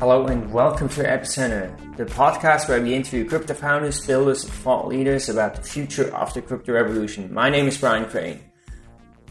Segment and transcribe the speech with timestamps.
[0.00, 4.88] Hello and welcome to Epicenter, the podcast where we interview crypto founders, builders, and thought
[4.88, 7.30] leaders about the future of the crypto revolution.
[7.34, 8.40] My name is Brian Crain.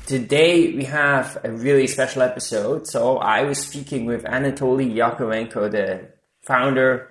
[0.05, 2.85] Today we have a really special episode.
[2.85, 6.09] So I was speaking with Anatoly Yakovenko, the
[6.43, 7.09] founder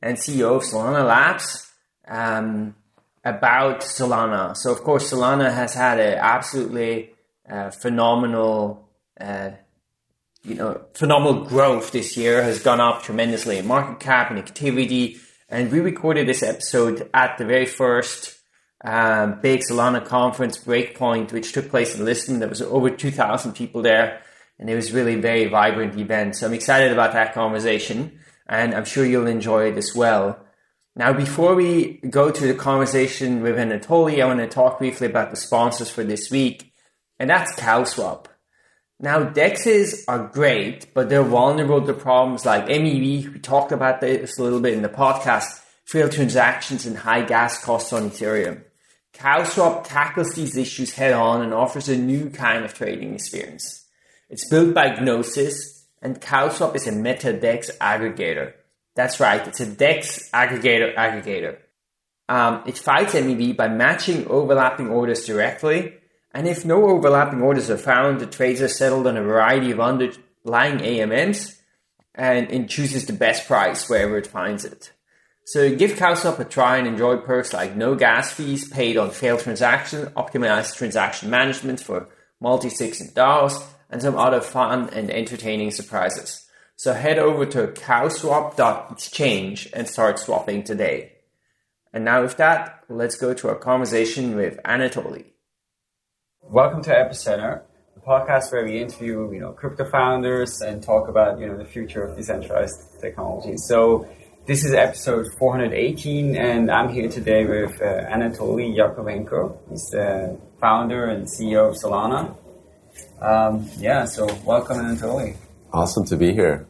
[0.00, 1.70] and CEO of Solana Labs,
[2.08, 2.74] um,
[3.22, 4.56] about Solana.
[4.56, 7.10] So of course Solana has had an absolutely
[7.46, 8.88] uh, phenomenal
[9.20, 9.50] uh,
[10.44, 15.18] you know, phenomenal growth this year has gone up tremendously in market cap and activity.
[15.48, 18.38] And we recorded this episode at the very first
[18.84, 22.38] um, big Solana conference Breakpoint, which took place in Lisbon.
[22.38, 24.20] There was over 2,000 people there,
[24.58, 26.36] and it was really a very vibrant event.
[26.36, 30.38] So I'm excited about that conversation, and I'm sure you'll enjoy it as well.
[30.96, 35.30] Now, before we go to the conversation with Anatoly, I want to talk briefly about
[35.30, 36.72] the sponsors for this week,
[37.18, 38.26] and that's CowSwap.
[39.00, 43.32] Now, DEXs are great, but they're vulnerable to problems like MEV.
[43.32, 45.60] We talked about this a little bit in the podcast.
[45.84, 48.62] Failed transactions and high gas costs on Ethereum.
[49.14, 53.84] CowSwap tackles these issues head on and offers a new kind of trading experience.
[54.30, 58.54] It's built by Gnosis, and CowSwap is a meta DEX aggregator.
[58.96, 61.58] That's right, it's a DEX aggregator aggregator.
[62.28, 65.94] Um, it fights MEV by matching overlapping orders directly
[66.34, 69.78] and if no overlapping orders are found, the trades are settled on a variety of
[69.78, 71.56] underlying AMMs
[72.14, 74.90] and it chooses the best price wherever it finds it.
[75.46, 79.40] So give CowSwap a try and enjoy perks like no gas fees paid on failed
[79.40, 82.08] transaction, optimized transaction management for
[82.40, 86.46] multi-sigs and DAOs, and some other fun and entertaining surprises.
[86.76, 91.12] So head over to cowswap.exchange and start swapping today.
[91.92, 95.33] And now with that, let's go to our conversation with Anatoly.
[96.50, 97.62] Welcome to Epicenter,
[97.94, 101.64] the podcast where we interview, you know, crypto founders and talk about, you know, the
[101.64, 103.56] future of decentralized technology.
[103.56, 104.06] So
[104.46, 109.56] this is episode 418, and I'm here today with uh, Anatoly Yakovenko.
[109.70, 112.36] He's the founder and CEO of Solana.
[113.20, 115.36] Um, yeah, so welcome, Anatoly.
[115.72, 116.68] Awesome to be here.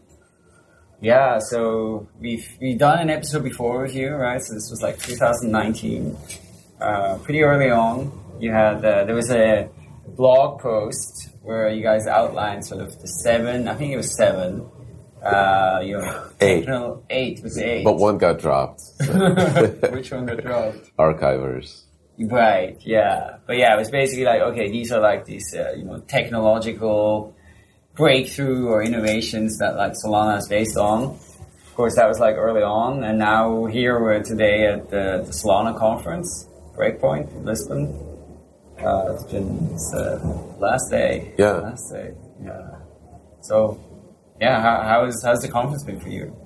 [1.02, 4.40] Yeah, so we've we've done an episode before with you, right?
[4.40, 6.16] So this was like 2019,
[6.80, 9.68] uh, pretty early on you had uh, there was a
[10.08, 13.68] blog post where you guys outlined sort of the seven.
[13.68, 14.68] I think it was seven.
[15.22, 16.68] Uh, you know, eight.
[17.08, 17.84] eight was eight.
[17.84, 18.82] But one got dropped.
[18.98, 20.96] Which one got dropped?
[20.98, 21.84] Archivers.
[22.18, 22.76] Right.
[22.84, 23.38] Yeah.
[23.46, 27.34] But yeah, it was basically like okay, these are like these uh, you know technological
[27.94, 31.04] breakthrough or innovations that like Solana is based on.
[31.04, 35.32] Of course, that was like early on, and now here we're today at the, the
[35.32, 38.13] Solana conference, Breakpoint Lisbon.
[38.78, 40.18] Uh, it's been it's, uh,
[40.58, 41.34] last day.
[41.38, 41.52] Yeah.
[41.52, 42.12] Last day.
[42.42, 42.70] Yeah.
[43.40, 43.78] So,
[44.40, 46.36] yeah, how, how is how's the conference been for you?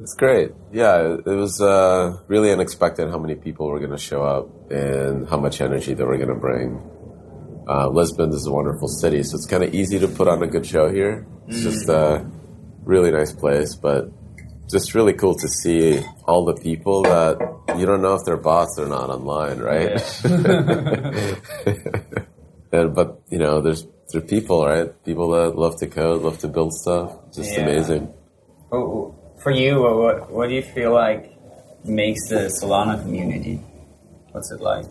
[0.00, 0.52] It's great.
[0.72, 5.28] Yeah, it was uh, really unexpected how many people were going to show up and
[5.28, 6.80] how much energy they were going to bring.
[7.68, 10.46] Uh, Lisbon is a wonderful city, so it's kind of easy to put on a
[10.46, 11.26] good show here.
[11.48, 11.62] It's mm.
[11.64, 12.24] just a
[12.84, 14.10] really nice place, but
[14.68, 17.38] just really cool to see all the people that
[17.78, 19.90] you don't know if they're bots or not online, right?
[20.24, 21.34] Yeah.
[22.72, 25.04] and, but you know, there's there are people, right?
[25.04, 27.12] People that love to code, love to build stuff.
[27.32, 27.60] Just yeah.
[27.60, 28.12] amazing.
[28.72, 31.34] Oh, for you, what what do you feel like
[31.84, 33.62] makes the Solana community?
[34.32, 34.86] What's it like?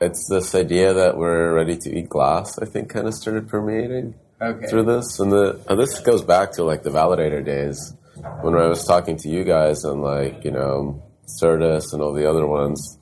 [0.00, 2.58] It's this idea that we're ready to eat glass.
[2.58, 4.66] I think kind of started permeating okay.
[4.66, 7.94] through this, and the and this goes back to like the validator days
[8.42, 11.02] when I was talking to you guys and like you know
[11.40, 12.98] Certus and all the other ones,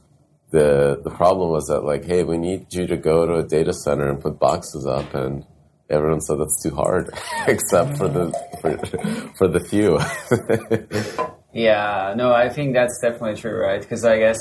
[0.51, 3.73] the the problem was that like, hey, we need you to go to a data
[3.73, 5.45] center and put boxes up, and
[5.89, 7.11] everyone said that's too hard,
[7.47, 8.77] except for the for,
[9.37, 9.99] for the few.
[11.53, 13.81] yeah, no, I think that's definitely true, right?
[13.81, 14.39] Because I guess.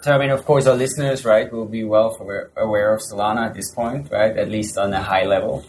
[0.00, 3.46] So, I mean, of course, our listeners, right, will be well aware, aware of Solana
[3.46, 4.36] at this point, right?
[4.36, 5.66] At least on a high level.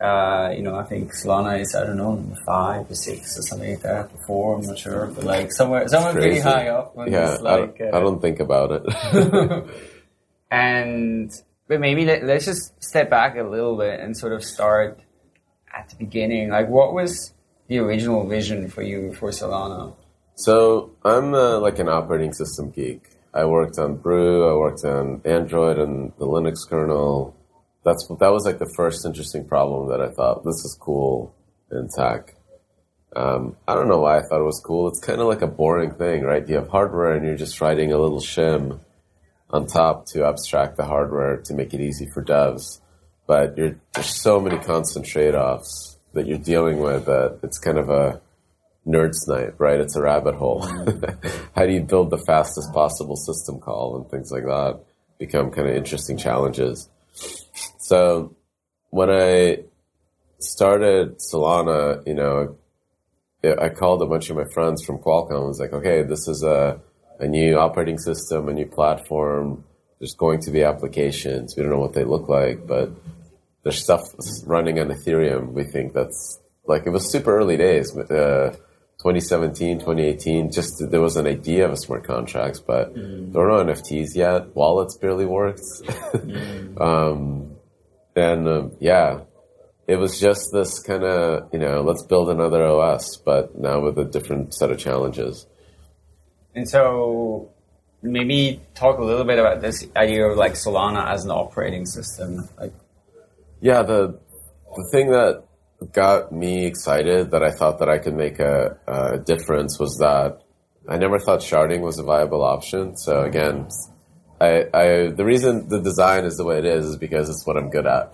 [0.00, 3.70] Uh, you know, I think Solana is I don't know five or six or something
[3.70, 4.10] like that.
[4.26, 6.94] Four, I'm not sure, but like somewhere somewhere pretty high up.
[7.06, 9.64] Yeah, like, I, don't, uh, I don't think about it.
[10.50, 11.30] and
[11.68, 15.00] but maybe let, us just step back a little bit and sort of start
[15.72, 16.48] at the beginning.
[16.48, 17.32] Like, what was
[17.68, 19.94] the original vision for you for Solana?
[20.34, 23.02] So I'm uh, like an operating system geek.
[23.32, 24.50] I worked on Brew.
[24.50, 27.36] I worked on Android and the Linux kernel
[27.84, 31.34] that's that was like the first interesting problem that I thought this is cool
[31.70, 32.34] in tech.
[33.16, 34.88] Um, I don't know why I thought it was cool.
[34.88, 36.46] It's kind of like a boring thing, right?
[36.48, 38.80] You have hardware and you're just writing a little shim
[39.50, 42.80] on top to abstract the hardware to make it easy for devs.
[43.26, 47.90] But there's so many constant trade offs that you're dealing with that it's kind of
[47.90, 48.20] a
[48.86, 49.80] nerd's night, right?
[49.80, 50.62] It's a rabbit hole.
[51.54, 54.80] How do you build the fastest possible system call and things like that
[55.18, 56.88] become kind of interesting challenges.
[57.78, 58.36] So
[58.90, 59.64] when I
[60.38, 62.56] started Solana, you know,
[63.42, 65.44] I called a bunch of my friends from Qualcomm.
[65.44, 66.80] I was like, okay, this is a,
[67.18, 69.64] a new operating system, a new platform.
[69.98, 71.56] There's going to be applications.
[71.56, 72.90] We don't know what they look like, but
[73.62, 74.02] there's stuff
[74.46, 75.52] running on Ethereum.
[75.52, 77.96] We think that's like, it was super early days.
[77.96, 78.56] Uh,
[79.00, 83.32] 2017, 2018, just there was an idea of smart contracts, but mm.
[83.32, 84.54] there were no NFTs yet.
[84.54, 85.62] Wallets barely worked.
[86.12, 86.78] mm.
[86.78, 87.56] um,
[88.14, 89.20] and um, yeah,
[89.86, 93.98] it was just this kind of, you know, let's build another OS, but now with
[93.98, 95.46] a different set of challenges.
[96.54, 97.50] And so
[98.02, 102.48] maybe talk a little bit about this idea of like Solana as an operating system.
[102.58, 102.74] Like,
[103.62, 104.20] yeah, the
[104.76, 105.44] the thing that
[105.92, 110.42] got me excited that I thought that I could make a, a difference was that
[110.88, 112.96] I never thought sharding was a viable option.
[112.96, 113.68] So again,
[114.40, 117.56] I, I, the reason the design is the way it is is because it's what
[117.56, 118.10] I'm good at.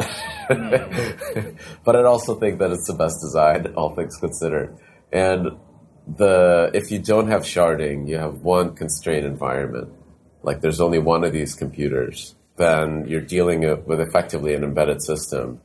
[1.84, 4.76] but I also think that it's the best design, all things considered.
[5.12, 5.58] And
[6.06, 9.92] the if you don't have sharding, you have one constrained environment.
[10.42, 15.60] Like there's only one of these computers, then you're dealing with effectively an embedded system.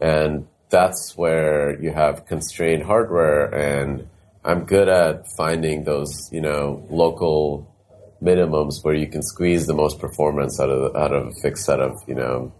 [0.00, 4.08] And that's where you have constrained hardware and
[4.44, 7.72] I'm good at finding those, you know, local
[8.20, 11.78] minimums where you can squeeze the most performance out of out of a fixed set
[11.78, 12.52] of, you know,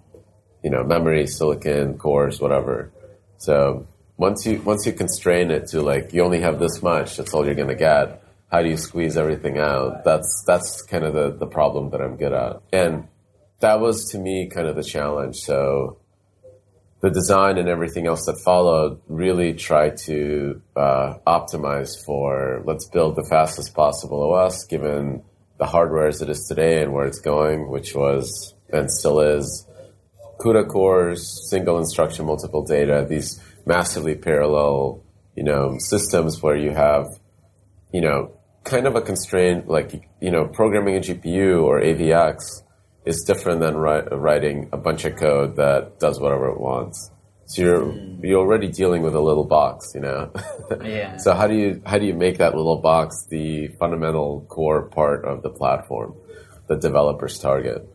[0.62, 2.92] you know, memory, silicon, cores, whatever.
[3.38, 7.34] So once you once you constrain it to like you only have this much, that's
[7.34, 8.22] all you're gonna get.
[8.52, 10.04] How do you squeeze everything out?
[10.04, 12.62] That's that's kind of the, the problem that I'm good at.
[12.72, 13.08] And
[13.58, 15.36] that was to me kind of the challenge.
[15.38, 15.98] So
[17.04, 23.14] the design and everything else that followed really tried to uh, optimize for let's build
[23.14, 25.22] the fastest possible OS given
[25.58, 29.66] the hardware as it is today and where it's going, which was and still is
[30.40, 35.04] CUDA cores, single instruction, multiple data, these massively parallel,
[35.36, 37.06] you know, systems where you have,
[37.92, 38.32] you know,
[38.64, 42.62] kind of a constraint like, you know, programming a GPU or AVX
[43.04, 47.10] is different than writing a bunch of code that does whatever it wants.
[47.46, 48.20] So you're mm.
[48.22, 50.32] you're already dealing with a little box, you know.
[50.82, 51.18] yeah.
[51.18, 55.24] So how do you how do you make that little box the fundamental core part
[55.26, 56.14] of the platform,
[56.68, 57.86] the developers target?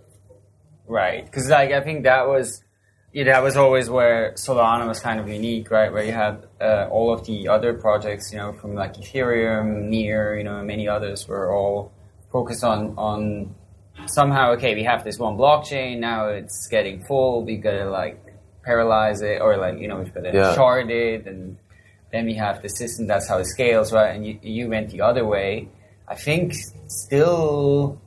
[0.87, 2.63] Right, because like I think that was
[3.11, 5.91] yeah, that was always where Solana was kind of unique, right?
[5.91, 10.37] Where you had uh, all of the other projects, you know, from like Ethereum, Near,
[10.37, 11.91] you know, many others were all
[12.31, 13.55] focused on on
[14.07, 18.19] somehow okay we have this one blockchain now it's getting full we gotta like
[18.63, 20.53] paralyze it or like you know we've gotta yeah.
[20.55, 21.57] shard it and
[22.11, 24.15] then we have the system that's how it scales right?
[24.15, 25.69] And you, you went the other way.
[26.07, 26.53] I think
[26.87, 28.01] still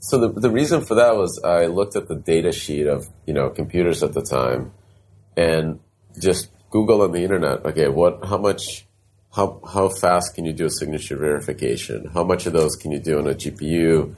[0.00, 3.32] so the, the reason for that was i looked at the data sheet of you
[3.32, 4.72] know computers at the time
[5.36, 5.78] and
[6.20, 8.86] just google on the internet okay what how much
[9.36, 12.08] how, how fast can you do a signature verification?
[12.14, 14.16] How much of those can you do on a gpu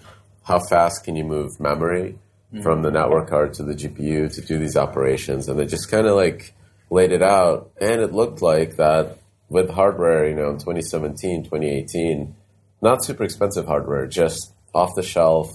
[0.48, 2.18] how fast can you move memory
[2.52, 2.62] mm-hmm.
[2.62, 5.46] from the network card to the GPU to do these operations?
[5.46, 6.54] And they just kind of like
[6.90, 7.70] laid it out.
[7.78, 9.18] And it looked like that
[9.50, 12.34] with hardware, you know, in 2017, 2018,
[12.80, 15.50] not super expensive hardware, just off the shelf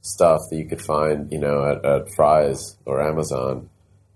[0.00, 3.70] stuff that you could find, you know, at, at Fry's or Amazon,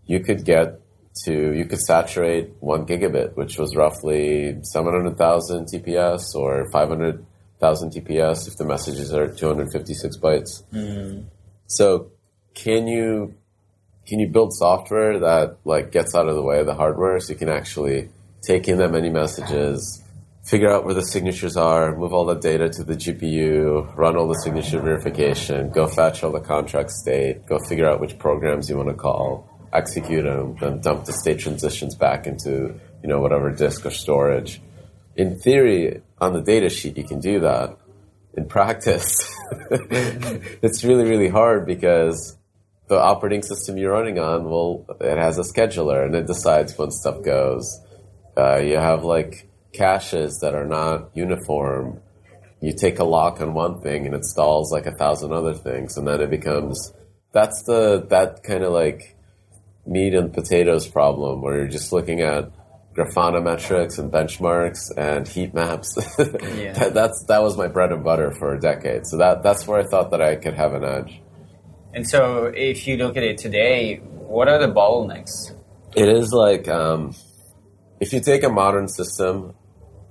[0.06, 0.80] you could get
[1.25, 7.25] to, you could saturate one gigabit, which was roughly 700,000 TPS or 500
[7.60, 10.62] thousand TPS if the messages are 256 bytes.
[10.72, 11.26] Mm.
[11.66, 12.10] So
[12.54, 13.34] can you
[14.06, 17.32] can you build software that like gets out of the way of the hardware so
[17.32, 18.08] you can actually
[18.46, 20.02] take in that many messages,
[20.44, 24.28] figure out where the signatures are, move all the data to the GPU, run all
[24.28, 28.76] the signature verification, go fetch all the contract state, go figure out which programs you
[28.76, 33.50] want to call, execute them, then dump the state transitions back into you know whatever
[33.50, 34.60] disk or storage.
[35.16, 37.76] In theory, on the data sheet, you can do that.
[38.35, 39.35] In practice,
[39.70, 42.37] it's really, really hard because
[42.88, 46.90] the operating system you're running on, well, it has a scheduler and it decides when
[46.90, 47.80] stuff goes.
[48.37, 52.00] Uh, you have like caches that are not uniform.
[52.61, 55.96] You take a lock on one thing and it stalls like a thousand other things,
[55.96, 56.92] and then it becomes
[57.32, 59.16] that's the that kind of like
[59.87, 62.50] meat and potatoes problem where you're just looking at
[62.96, 65.96] Grafana metrics and benchmarks and heat maps.
[66.18, 66.72] yeah.
[66.72, 69.06] that, that's that was my bread and butter for a decade.
[69.06, 71.20] So that that's where I thought that I could have an edge.
[71.92, 75.54] And so, if you look at it today, what are the bottlenecks?
[75.94, 77.14] It is like um,
[78.00, 79.54] if you take a modern system,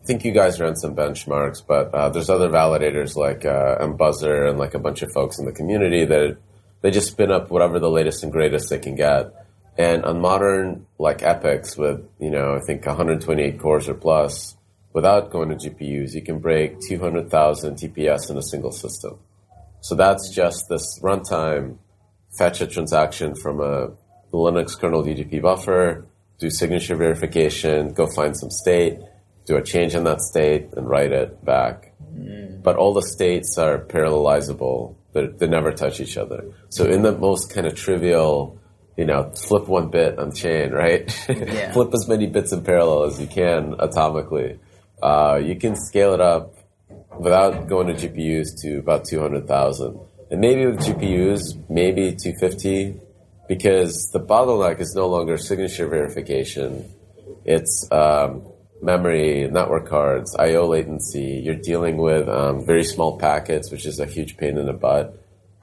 [0.04, 4.50] I think you guys ran some benchmarks, but uh, there's other validators like uh, Mbuzzer
[4.50, 6.38] and like a bunch of folks in the community that
[6.82, 9.45] they just spin up whatever the latest and greatest they can get.
[9.78, 14.56] And on modern like EPYCs with you know I think 128 cores or plus,
[14.94, 19.20] without going to GPUs, you can break 200,000 TPS in a single system.
[19.82, 21.78] So that's just this runtime,
[22.38, 23.92] fetch a transaction from a
[24.34, 26.06] Linux kernel UDP buffer,
[26.40, 29.00] do signature verification, go find some state,
[29.46, 31.94] do a change in that state, and write it back.
[32.14, 32.64] Mm.
[32.64, 34.96] But all the states are parallelizable.
[35.14, 36.52] They're, they never touch each other.
[36.70, 38.60] So in the most kind of trivial,
[38.98, 41.04] you know, flip one bit on chain, right?
[41.30, 41.72] Yeah.
[41.74, 44.60] flip as many bits in parallel as you can atomically.
[45.02, 46.54] Uh, you can scale it up
[47.20, 50.00] without going to GPUs to about 200,000.
[50.32, 53.00] And maybe with GPUs, maybe 250,
[53.48, 56.92] because the bottleneck is no longer signature verification.
[57.44, 58.44] It's um,
[58.82, 61.42] memory, network cards, I/O latency.
[61.44, 65.16] You're dealing with um, very small packets, which is a huge pain in the butt.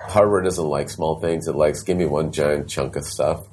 [0.08, 3.46] Hardware doesn't like small things; it likes give me one giant chunk of stuff.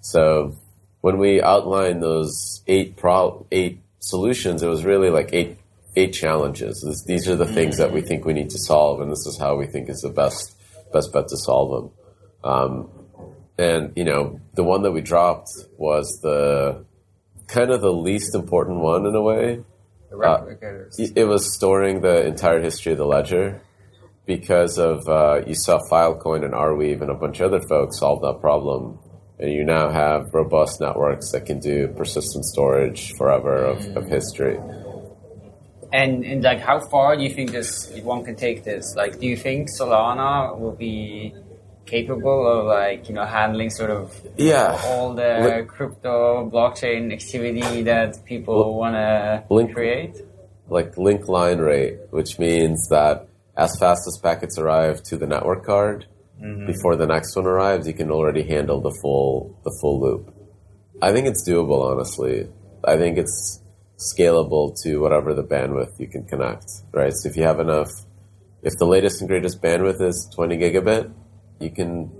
[0.00, 0.56] So
[1.00, 5.58] when we outlined those eight pro- eight solutions, it was really like eight
[5.96, 6.82] eight challenges.
[6.86, 9.38] This, these are the things that we think we need to solve, and this is
[9.38, 10.56] how we think is the best
[10.92, 12.50] best bet to solve them.
[12.50, 12.90] Um,
[13.58, 16.84] and you know, the one that we dropped was the
[17.46, 19.64] kind of the least important one in a way.
[20.22, 20.46] Uh,
[20.98, 23.60] it was storing the entire history of the ledger
[24.26, 28.20] because of uh, you saw Filecoin and Arweave and a bunch of other folks solve
[28.22, 28.98] that problem,
[29.38, 33.96] and you now have robust networks that can do persistent storage forever of, mm.
[33.96, 34.58] of history.
[35.92, 38.94] And, and like, how far do you think this one can take this?
[38.96, 41.32] Like, do you think Solana will be
[41.86, 48.16] capable of like you know handling sort of yeah all the crypto blockchain activity that
[48.24, 50.16] people want to create?
[50.68, 55.64] Like link line rate, which means that as fast as packets arrive to the network
[55.64, 56.06] card,
[56.42, 56.66] mm-hmm.
[56.66, 60.34] before the next one arrives, you can already handle the full the full loop.
[61.00, 62.48] I think it's doable, honestly.
[62.84, 63.62] I think it's
[63.98, 67.12] scalable to whatever the bandwidth you can connect, right?
[67.12, 67.90] So if you have enough,
[68.62, 71.12] if the latest and greatest bandwidth is 20 gigabit,
[71.60, 72.10] you can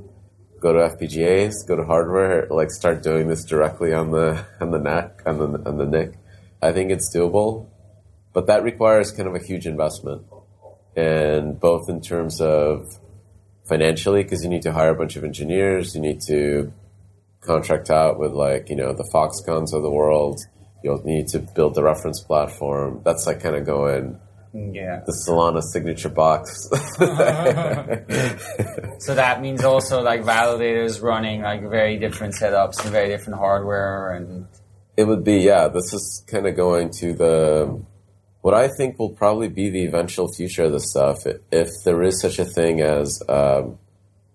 [0.60, 4.78] go to FPGAs, go to hardware, like start doing this directly on the on the
[4.78, 6.14] neck on the on the NIC.
[6.62, 7.68] I think it's doable,
[8.32, 10.22] but that requires kind of a huge investment,
[10.96, 12.86] and both in terms of
[13.68, 16.72] financially, because you need to hire a bunch of engineers, you need to
[17.40, 20.40] contract out with like you know the Foxconns of the world
[20.86, 23.00] You'll need to build the reference platform.
[23.04, 24.20] That's like kind of going
[24.54, 25.00] yeah.
[25.04, 26.68] the Solana signature box.
[29.04, 34.12] so that means also like validators running like very different setups and very different hardware
[34.12, 34.46] and
[34.96, 35.66] it would be yeah.
[35.66, 37.84] This is kind of going to the
[38.46, 42.20] what I think will probably be the eventual future of this stuff if there is
[42.20, 43.76] such a thing as um,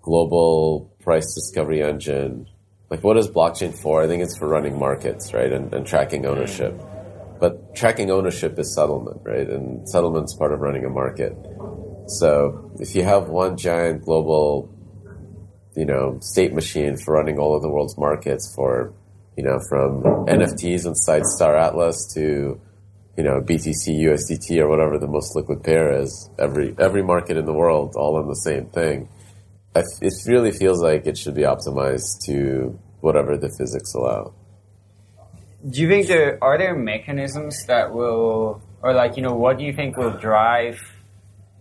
[0.01, 2.46] global price discovery engine
[2.89, 4.03] like what is blockchain for?
[4.03, 6.77] I think it's for running markets, right, and, and tracking ownership.
[7.39, 11.34] But tracking ownership is settlement, right, and settlement's part of running a market.
[12.20, 14.70] So if you have one giant global,
[15.77, 18.94] you know, state machine for running all of the world's markets for,
[19.38, 22.60] you know, from NFTs inside Star Atlas to,
[23.18, 27.46] you know, BTC, USDT, or whatever the most liquid pair is, every every market in
[27.46, 29.10] the world, all on the same thing
[29.75, 34.34] it really feels like it should be optimized to whatever the physics allow.
[35.70, 39.63] Do you think there are there mechanisms that will, or like you know, what do
[39.63, 40.82] you think will drive,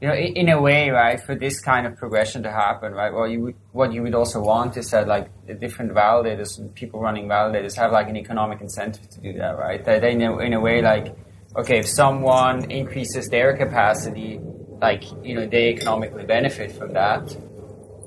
[0.00, 3.12] you know, in, a way, right, for this kind of progression to happen, right?
[3.12, 6.74] Well, you would, what you would also want is that like the different validators and
[6.74, 9.84] people running validators have like an economic incentive to do that, right?
[9.84, 11.14] That they know in a way like,
[11.56, 14.40] okay, if someone increases their capacity,
[14.80, 17.36] like you know, they economically benefit from that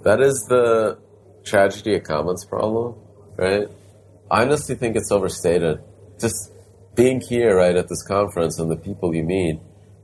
[0.04, 1.00] that is the
[1.44, 2.96] tragedy of commons problem,
[3.38, 3.68] right?
[4.30, 5.82] I honestly think it's overstated.
[6.20, 6.52] Just
[6.96, 9.60] being here, right, at this conference and the people you meet,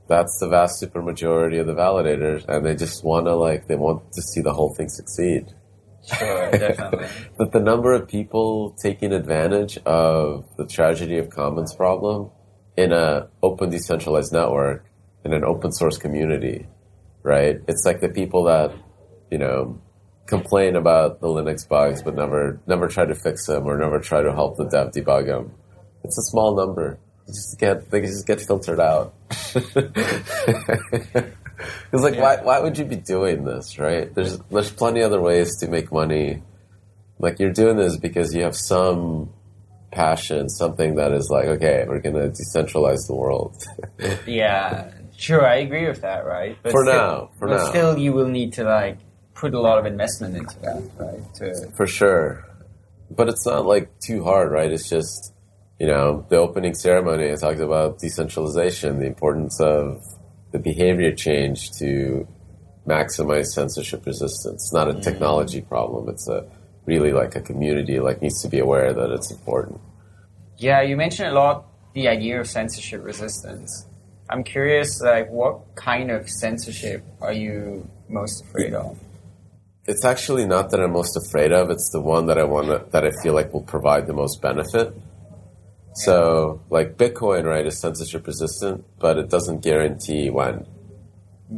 [0.08, 4.12] that's the vast supermajority of the validators, and they just want to like they want
[4.12, 5.46] to see the whole thing succeed.
[6.04, 7.06] Sure, definitely.
[7.36, 12.30] but the number of people taking advantage of the tragedy of commons problem
[12.80, 14.84] in a open decentralized network
[15.24, 16.66] in an open source community,
[17.22, 17.60] right?
[17.68, 18.72] It's like the people that
[19.30, 19.80] you know
[20.26, 24.22] complain about the Linux bugs, but never never try to fix them or never try
[24.22, 25.52] to help the dev debug them.
[26.04, 26.98] It's a small number.
[27.26, 29.14] They just get they just get filtered out.
[31.92, 32.22] It's like, yeah.
[32.22, 34.12] why, why would you be doing this, right?
[34.14, 36.42] There's, there's plenty other ways to make money.
[37.18, 39.30] Like, you're doing this because you have some
[39.92, 43.62] passion, something that is like, okay, we're going to decentralize the world.
[44.26, 46.56] yeah, sure, I agree with that, right?
[46.62, 47.70] But for still, now, for but now.
[47.70, 48.98] still, you will need to like
[49.34, 51.34] put a lot of investment into that, right?
[51.36, 51.70] To...
[51.76, 52.46] For sure,
[53.10, 54.70] but it's not like too hard, right?
[54.70, 55.34] It's just
[55.78, 57.32] you know the opening ceremony.
[57.32, 60.02] I talked about decentralization, the importance of
[60.52, 62.26] the behavior change to
[62.86, 64.64] maximize censorship resistance.
[64.64, 65.02] It's not a mm.
[65.02, 66.08] technology problem.
[66.08, 66.46] It's a
[66.86, 69.80] really like a community like needs to be aware that it's important.
[70.56, 73.86] Yeah, you mentioned a lot the idea of censorship resistance.
[74.28, 78.96] I'm curious, like, what kind of censorship are you most afraid of?
[79.86, 81.68] It's actually not that I'm most afraid of.
[81.70, 84.40] It's the one that I want to, that I feel like will provide the most
[84.40, 84.94] benefit.
[85.94, 90.66] So, like Bitcoin, right, is censorship resistant, but it doesn't guarantee when.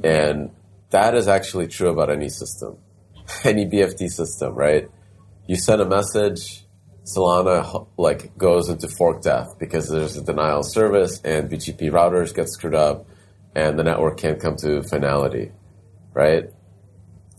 [0.03, 0.51] And
[0.89, 2.79] that is actually true about any system,
[3.45, 4.89] any BFT system, right?
[5.47, 6.65] You send a message,
[7.05, 12.35] Solana like goes into fork death because there's a denial of service and BGP routers
[12.35, 13.07] get screwed up
[13.55, 15.51] and the network can't come to finality,
[16.15, 16.45] right?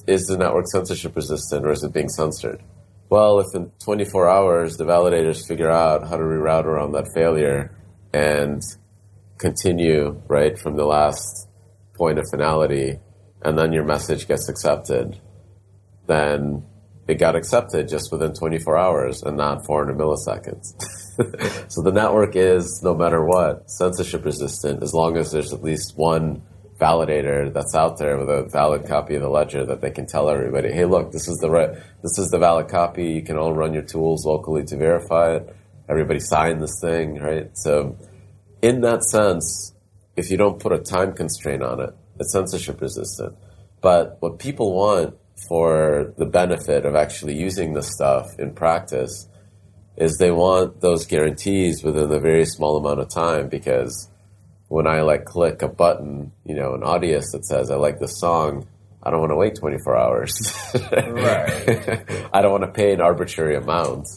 [0.06, 2.62] Is the network censorship resistant or is it being censored?
[3.10, 7.72] Well, if in 24 hours the validators figure out how to reroute around that failure
[8.14, 8.62] and
[9.38, 11.48] continue, right, from the last
[11.94, 13.00] point of finality,
[13.42, 15.20] and then your message gets accepted,
[16.08, 16.66] then
[17.08, 20.74] it got accepted just within 24 hours and not 400 milliseconds.
[21.72, 25.98] so the network is, no matter what, censorship resistant as long as there's at least
[25.98, 26.42] one
[26.80, 30.30] validator that's out there with a valid copy of the ledger that they can tell
[30.30, 31.50] everybody, hey, look, this is the
[32.02, 33.06] this is the valid copy.
[33.12, 35.56] You can all run your tools locally to verify it.
[35.90, 37.50] Everybody sign this thing, right?
[37.54, 37.98] So,
[38.62, 39.74] in that sense,
[40.16, 43.36] if you don't put a time constraint on it, it's censorship resistant.
[43.82, 45.16] But what people want
[45.48, 49.28] for the benefit of actually using this stuff in practice
[49.98, 54.10] is they want those guarantees within a very small amount of time because
[54.68, 58.20] when I like click a button, you know, an audience that says I like this
[58.20, 58.68] song,
[59.04, 60.34] I don't want to wait 24 hours.
[60.92, 62.06] right.
[62.34, 64.08] I don't want to pay an arbitrary amount.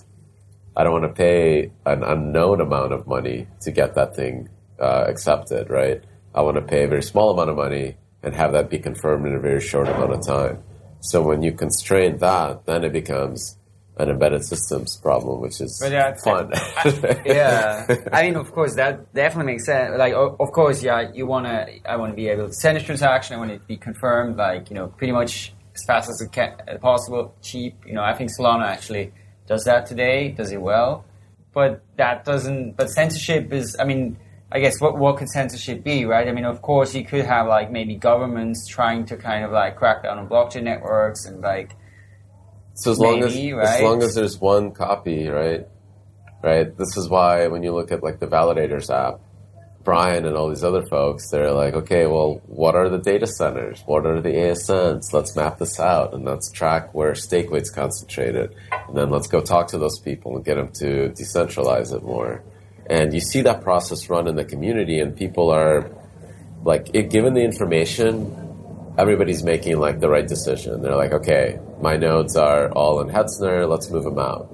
[0.77, 4.49] I don't want to pay an unknown amount of money to get that thing
[4.81, 6.03] uh, accepted, right?
[6.35, 9.27] I want to pay a very small amount of money and have that be confirmed
[9.27, 10.63] in a very short amount of time.
[11.11, 13.59] So when you constrain that, then it becomes
[13.99, 15.79] an embedded systems problem, which is
[16.23, 16.51] fun.
[16.55, 19.97] I, yeah, I mean, of course, that definitely makes sense.
[19.97, 23.37] Like, of course, yeah, you wanna, I want to be able to send a transaction.
[23.37, 26.33] I want it to be confirmed, like, you know, pretty much as fast as it
[26.33, 27.75] can, as possible, cheap.
[27.87, 29.13] You know, I think Solana actually
[29.47, 31.07] does that today, does it well,
[31.55, 32.77] but that doesn't.
[32.77, 34.19] But censorship is, I mean,
[34.51, 36.29] I guess what what could censorship be, right?
[36.29, 39.77] I mean, of course, you could have like maybe governments trying to kind of like
[39.77, 41.75] crack down on blockchain networks and like.
[42.75, 43.67] So as long as right?
[43.67, 45.67] as long as there's one copy, right?
[46.43, 46.77] Right.
[46.77, 49.21] This is why when you look at like the validators app,
[49.83, 53.83] Brian and all these other folks, they're like, okay, well, what are the data centers?
[53.87, 55.13] What are the ASNs?
[55.13, 59.41] Let's map this out and let's track where stake weight's concentrated, and then let's go
[59.41, 62.45] talk to those people and get them to decentralize it more
[62.89, 65.91] and you see that process run in the community and people are
[66.65, 68.43] like it, given the information
[68.99, 70.83] everybody's making like the right decision.
[70.83, 74.49] They're like okay my nodes are all in hetzner let's move them out.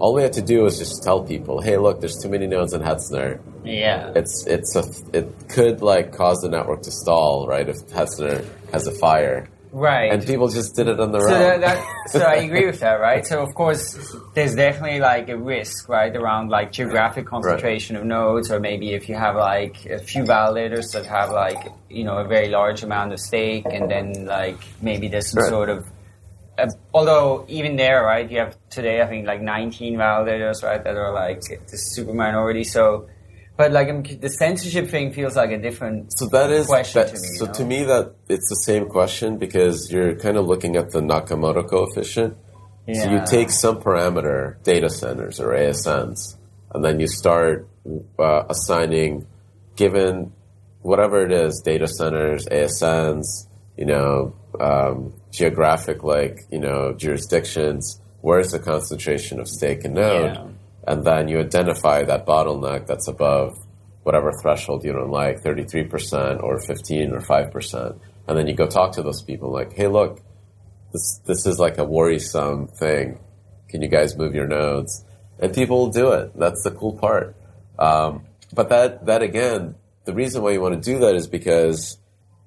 [0.00, 2.72] All we have to do is just tell people hey look there's too many nodes
[2.72, 3.40] in hetzner.
[3.64, 4.12] Yeah.
[4.14, 8.86] It's it's a it could like cause the network to stall right if hetzner has
[8.86, 10.12] a fire Right.
[10.12, 11.60] And people just did it on their so own.
[11.60, 13.26] That, that, so I agree with that, right?
[13.26, 13.96] So of course,
[14.34, 18.02] there's definitely like a risk, right, around like geographic concentration right.
[18.02, 22.04] of nodes, or maybe if you have like a few validators that have like you
[22.04, 25.48] know a very large amount of stake, and then like maybe there's some right.
[25.48, 25.86] sort of
[26.58, 30.96] uh, although even there, right, you have today I think like 19 validators, right, that
[30.96, 32.64] are like the super minority.
[32.64, 33.08] So
[33.62, 37.14] but like um, the censorship thing feels like a different so that is question that,
[37.14, 37.28] to me.
[37.38, 37.52] So know?
[37.52, 41.62] to me, that it's the same question because you're kind of looking at the Nakamoto
[41.68, 42.36] coefficient.
[42.88, 43.04] Yeah.
[43.04, 46.36] So you take some parameter, data centers or ASNs,
[46.74, 47.68] and then you start
[48.18, 49.28] uh, assigning,
[49.76, 50.32] given
[50.80, 53.26] whatever it is, data centers, ASNs,
[53.76, 58.00] you know, um, geographic like you know jurisdictions.
[58.22, 60.34] Where's the concentration of stake and node?
[60.34, 60.46] Yeah
[60.86, 63.56] and then you identify that bottleneck that's above
[64.02, 68.92] whatever threshold you don't like 33% or 15 or 5% and then you go talk
[68.92, 70.20] to those people like hey look
[70.92, 73.18] this this is like a worrisome thing.
[73.68, 75.04] Can you guys move your nodes?
[75.38, 76.38] And people will do it.
[76.38, 77.34] That's the cool part.
[77.78, 81.98] Um, but that that again the reason why you want to do that is because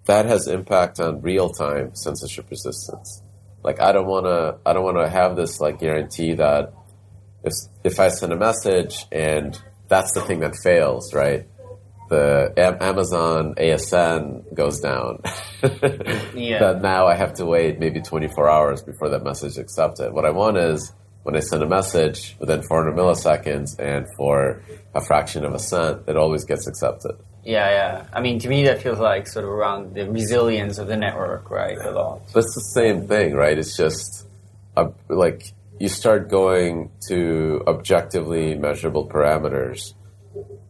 [0.05, 3.23] that has impact on real time censorship resistance.
[3.63, 6.71] Like i don't want to i don't want to have this like guarantee that
[7.45, 7.53] if
[7.83, 11.47] if I send a message and that's the thing that fails, right?
[12.09, 15.21] The Am- Amazon ASN goes down.
[16.35, 16.59] Yeah.
[16.59, 20.11] That now I have to wait maybe 24 hours before that message is accepted.
[20.13, 20.91] What I want is
[21.23, 24.61] when I send a message within 400 milliseconds and for
[24.93, 27.13] a fraction of a cent, it always gets accepted.
[27.43, 28.05] Yeah, yeah.
[28.13, 31.49] I mean, to me, that feels like sort of around the resilience of the network,
[31.49, 31.77] right?
[31.77, 32.21] A lot.
[32.33, 33.57] But it's the same thing, right?
[33.57, 34.27] It's just
[34.77, 39.93] uh, like you start going to objectively measurable parameters.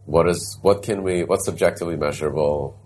[0.04, 1.24] What is what can we?
[1.24, 2.78] What's objectively measurable?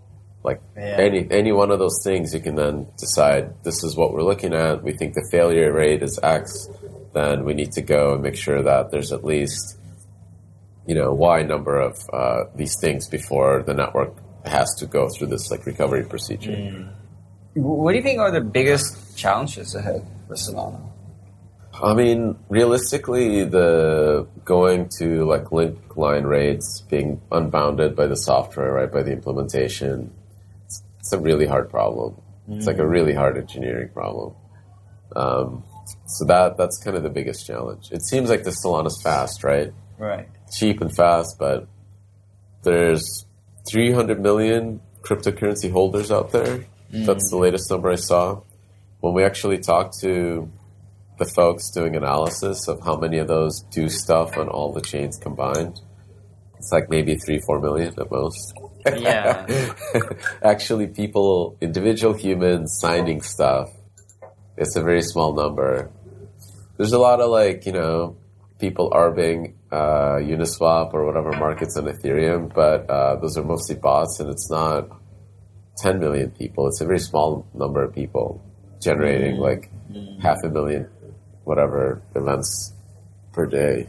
[0.43, 0.97] Like Yeah.
[0.99, 4.55] any any one of those things, you can then decide this is what we're looking
[4.55, 4.83] at.
[4.83, 6.69] We think the failure rate is X.
[7.13, 9.77] Then we need to go and make sure that there's at least
[10.87, 14.15] you know y number of uh, these things before the network
[14.47, 16.89] has to go through this like recovery procedure.
[17.55, 20.81] What do you think are the biggest challenges ahead for Solana?
[21.83, 28.73] I mean, realistically, the going to like link line rates being unbounded by the software,
[28.73, 30.12] right, by the implementation,
[30.66, 32.21] it's, it's a really hard problem.
[32.49, 34.35] It's like a really hard engineering problem.
[35.14, 35.62] Um,
[36.07, 37.90] so that that's kind of the biggest challenge.
[37.93, 39.73] It seems like the Solana's fast, right?
[39.99, 40.29] Right.
[40.53, 41.69] Cheap and fast, but
[42.62, 43.25] there's
[43.69, 46.64] 300 million cryptocurrency holders out there.
[46.93, 48.43] That's the latest number I saw.
[48.99, 50.51] When we actually talked to
[51.21, 55.19] the folks doing analysis of how many of those do stuff on all the chains
[55.19, 55.79] combined,
[56.57, 58.55] it's like maybe three, four million at most.
[58.87, 59.47] Yeah.
[60.43, 63.69] actually, people, individual humans signing stuff,
[64.57, 65.91] it's a very small number.
[66.79, 68.17] There's a lot of like, you know,
[68.59, 74.21] people arbing uh, Uniswap or whatever markets on Ethereum, but uh, those are mostly bots,
[74.21, 74.89] and it's not
[75.83, 76.67] 10 million people.
[76.69, 78.43] It's a very small number of people
[78.81, 79.71] generating like
[80.23, 80.89] half a million,
[81.44, 82.72] whatever events
[83.33, 83.88] per day.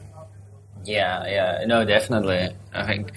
[0.84, 1.66] Yeah, yeah.
[1.66, 2.50] No, definitely.
[2.74, 3.12] I think.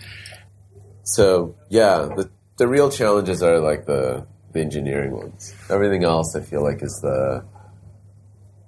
[1.04, 5.54] So yeah, the the real challenges are like the the engineering ones.
[5.70, 7.44] Everything else, I feel like, is the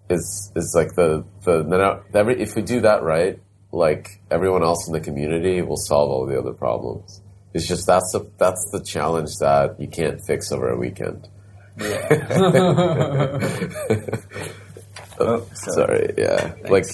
[0.09, 3.38] is is like the the, the every if we do that right,
[3.72, 7.22] like everyone else in the community will solve all the other problems.
[7.55, 11.29] It's just that's the that's the challenge that you can't fix over a weekend.
[15.18, 16.55] Oh, Sorry, yeah.
[16.68, 16.87] Like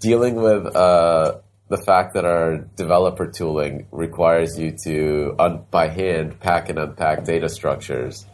[0.00, 6.40] dealing with uh, the fact that our developer tooling requires you to un- by hand
[6.40, 8.26] pack and unpack data structures.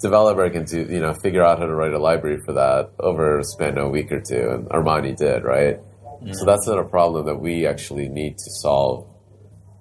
[0.00, 3.40] Developer can do you know figure out how to write a library for that over
[3.40, 5.78] a span of a week or two, and Armani did right.
[6.32, 9.06] So that's not a problem that we actually need to solve.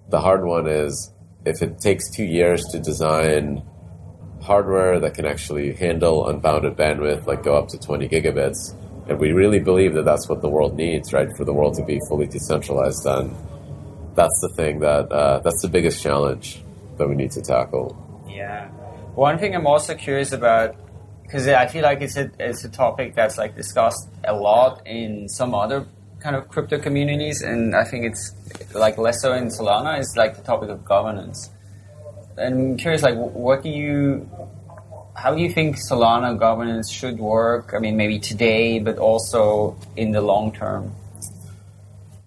[0.09, 1.13] The hard one is
[1.45, 3.63] if it takes two years to design
[4.41, 8.73] hardware that can actually handle unbounded bandwidth, like go up to 20 gigabits,
[9.09, 11.83] and we really believe that that's what the world needs, right, for the world to
[11.83, 13.35] be fully decentralized, then
[14.15, 16.61] that's the thing that uh, that's the biggest challenge
[16.97, 17.95] that we need to tackle.
[18.29, 18.67] Yeah.
[19.15, 20.75] One thing I'm also curious about,
[21.23, 25.27] because I feel like it's a it's a topic that's like discussed a lot in
[25.29, 25.85] some other
[26.19, 28.33] kind of crypto communities, and I think it's
[28.73, 29.99] like less so in Solana.
[29.99, 31.49] Is like the topic of governance.
[32.37, 34.29] And I'm curious, like, what do you,
[35.19, 37.73] how do you think Solana governance should work?
[37.75, 40.95] I mean, maybe today, but also in the long term.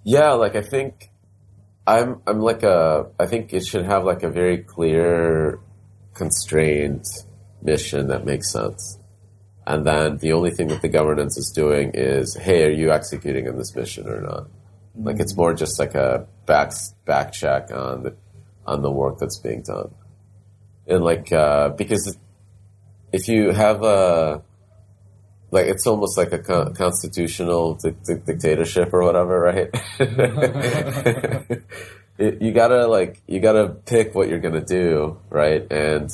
[0.04, 1.10] Yeah, like I think
[1.86, 5.58] I'm I'm like a I think it should have like a very clear
[6.12, 7.06] constrained
[7.62, 8.98] mission that makes sense.
[9.66, 13.48] And then the only thing that the governance is doing is, hey, are you executing
[13.48, 14.48] on this mission or not?
[14.96, 16.72] Like it's more just like a back
[17.06, 18.14] back check on the
[18.66, 19.94] on the work that's being done.
[20.86, 22.18] And like uh, because
[23.12, 24.42] if you have a
[25.50, 29.70] like it's almost like a con- constitutional di- di- dictatorship or whatever, right?
[32.18, 35.66] It- you gotta like you gotta pick what you're gonna do, right?
[35.72, 36.10] And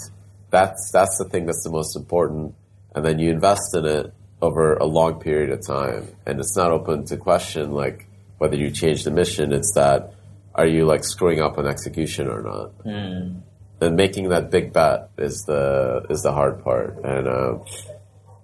[0.50, 2.54] that's that's the thing that's the most important.
[2.94, 6.70] And then you invest in it over a long period of time, and it's not
[6.70, 8.06] open to question like
[8.38, 9.52] whether you change the mission.
[9.52, 10.14] It's that
[10.54, 12.70] are you like screwing up on execution or not?
[12.84, 13.38] Hmm.
[13.80, 17.28] And making that big bet is the is the hard part, and.
[17.28, 17.58] Uh,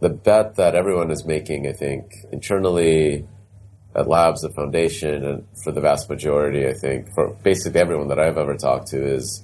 [0.05, 3.27] the bet that everyone is making, I think, internally
[3.95, 8.19] at labs, the foundation, and for the vast majority, I think, for basically everyone that
[8.19, 9.43] I've ever talked to, is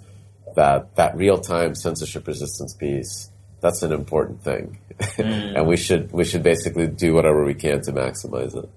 [0.57, 3.31] that that real time censorship resistance piece.
[3.63, 4.79] That's an important thing,
[5.19, 8.69] and we should we should basically do whatever we can to maximize it.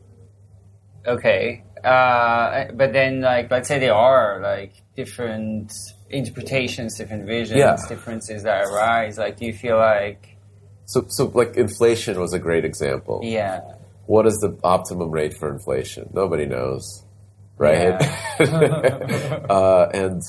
[1.05, 5.73] Okay, uh, but then like let's say there are like different
[6.13, 7.77] interpretations, different visions, Yeah.
[7.89, 9.17] differences that arise.
[9.17, 10.37] Like, do you feel like
[10.85, 13.21] So, so like inflation was a great example.
[13.23, 13.61] yeah,
[14.05, 16.09] what is the optimum rate for inflation?
[16.13, 16.83] Nobody knows,
[17.57, 17.99] right?
[18.39, 19.45] Yeah.
[19.49, 20.21] uh, and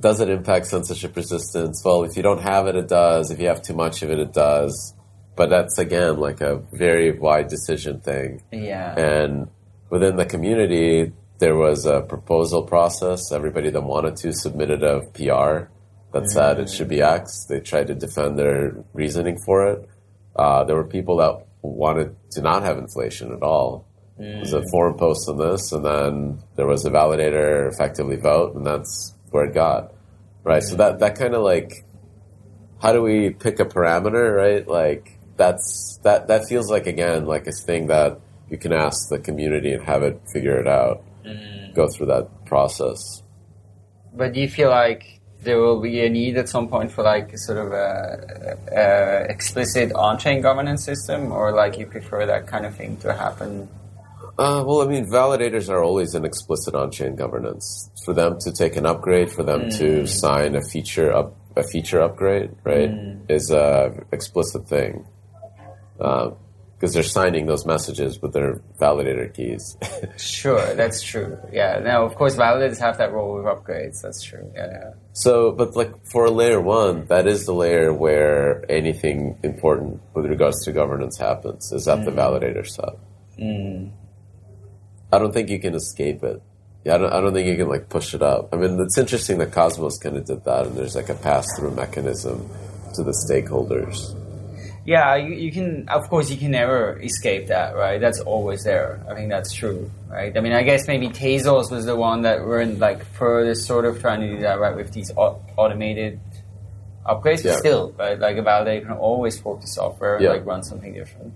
[0.00, 1.82] does it impact censorship resistance?
[1.84, 3.30] Well, if you don't have it, it does.
[3.32, 4.94] If you have too much of it, it does.
[5.34, 8.42] But that's again like a very wide decision thing.
[8.52, 8.94] Yeah.
[8.98, 9.48] And
[9.90, 13.32] within the community, there was a proposal process.
[13.32, 15.70] Everybody that wanted to submitted a PR
[16.12, 17.46] that said it should be X.
[17.48, 19.88] They tried to defend their reasoning for it.
[20.34, 23.86] Uh, there were people that wanted to not have inflation at all.
[24.18, 28.56] There was a forum post on this, and then there was a validator effectively vote,
[28.56, 29.92] and that's where it got.
[30.42, 30.62] Right?
[30.62, 31.84] So that, that kind of like,
[32.82, 34.66] how do we pick a parameter, right?
[34.66, 38.18] Like, that's, that, that feels like, again, like a thing that
[38.50, 41.74] you can ask the community and have it figure it out, Mm.
[41.74, 43.22] go through that process.
[44.14, 47.36] But do you feel like there will be a need at some point for like
[47.38, 52.74] sort of a, a explicit on-chain governance system, or like you prefer that kind of
[52.74, 53.68] thing to happen?
[54.38, 57.90] Uh, well, I mean, validators are always an explicit on-chain governance.
[58.04, 60.08] For them to take an upgrade, for them to mm.
[60.08, 63.30] sign a feature up, a feature upgrade, right, mm.
[63.30, 65.04] is a explicit thing.
[66.00, 66.36] Um,
[66.78, 69.76] Because they're signing those messages with their validator keys.
[70.16, 71.36] Sure, that's true.
[71.52, 71.80] Yeah.
[71.82, 74.00] Now, of course, validators have that role with upgrades.
[74.02, 74.50] That's true.
[74.54, 74.66] Yeah.
[74.70, 74.90] yeah.
[75.12, 80.64] so, but like for layer one, that is the layer where anything important with regards
[80.64, 81.72] to governance happens.
[81.72, 82.16] Is at the mm.
[82.16, 82.98] validator side.
[83.38, 83.90] Mm.
[85.12, 86.42] I don't think you can escape it.
[86.84, 88.50] Yeah, I don't, I don't think you can like push it up.
[88.52, 91.72] I mean, it's interesting that Cosmos kind of did that, and there's like a pass-through
[91.72, 92.48] mechanism
[92.94, 94.14] to the stakeholders.
[94.88, 98.00] Yeah, you, you can, of course, you can never escape that, right?
[98.00, 99.04] That's always there.
[99.10, 100.34] I think that's true, right?
[100.34, 103.84] I mean, I guess maybe Tezos was the one that were in, like furthest sort
[103.84, 106.18] of trying to do that, right, with these au- automated
[107.04, 108.18] upgrades, but still, right?
[108.18, 110.30] Like a validator can always fork the software and Yeah.
[110.30, 111.34] like run something different.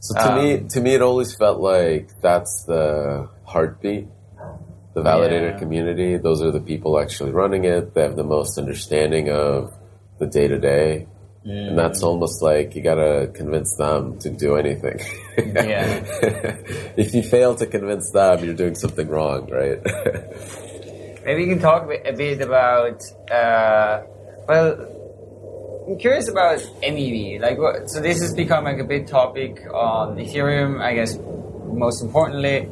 [0.00, 4.06] So to Um, me, to me, it always felt like that's the heartbeat,
[4.92, 5.58] the validator Yeah.
[5.62, 6.18] community.
[6.18, 7.94] Those are the people actually running it.
[7.94, 9.72] They have the most understanding of
[10.18, 11.06] the day to day,
[11.48, 12.06] and that's Mm.
[12.06, 14.98] almost like you gotta convince them to do anything.
[15.38, 16.02] Yeah.
[16.96, 19.78] if you fail to convince them, you're doing something wrong, right?
[21.24, 23.00] Maybe you can talk a bit, a bit about.
[23.30, 24.02] Uh,
[24.48, 27.40] well, I'm curious about MEV.
[27.40, 30.80] Like, what, so this has become like a big topic on Ethereum.
[30.80, 31.18] I guess
[31.72, 32.62] most importantly,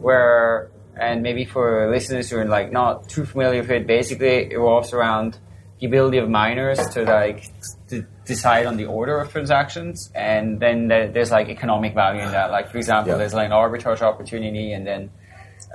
[0.00, 4.56] where and maybe for listeners who are like not too familiar with it, basically it
[4.56, 5.38] revolves around
[5.80, 7.50] the ability of miners to like
[7.94, 12.50] to decide on the order of transactions, and then there's like economic value in that.
[12.50, 13.18] Like, for example, Yeah.
[13.18, 15.10] there's like an arbitrage opportunity, and then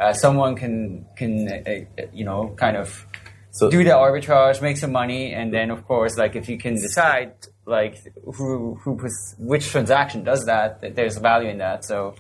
[0.02, 2.88] uh, someone can can uh, uh, you know kind of
[3.52, 6.76] So- do the arbitrage, make some money, and then of course, like if you can
[6.76, 7.34] decide
[7.66, 7.96] like
[8.38, 11.84] who who puts, which transaction does that, that there's value in that.
[11.86, 12.16] So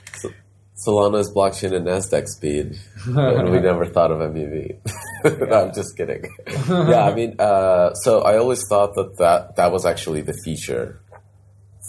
[0.86, 4.78] Solana's blockchain and Nasdaq speed, and we never thought of MEV.
[5.50, 6.24] no, I'm just kidding.
[6.70, 11.02] yeah, I mean, uh, so I always thought that, that that was actually the feature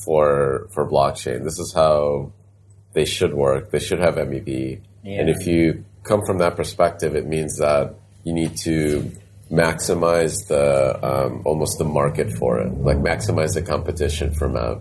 [0.05, 1.44] for for blockchain.
[1.44, 2.33] This is how
[2.92, 3.70] they should work.
[3.70, 5.20] They should have MEV, Yeah.
[5.20, 9.11] and if you come from that perspective, it means that you need to
[9.53, 14.81] maximize the um, almost the market for it, like maximize the competition for MEV.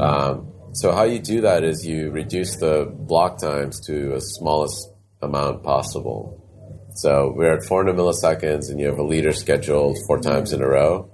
[0.00, 4.90] Um, so how you do that is you reduce the block times to as smallest
[5.20, 6.38] amount possible.
[6.94, 10.68] So we're at 400 milliseconds, and you have a leader scheduled four times in a
[10.68, 11.10] row.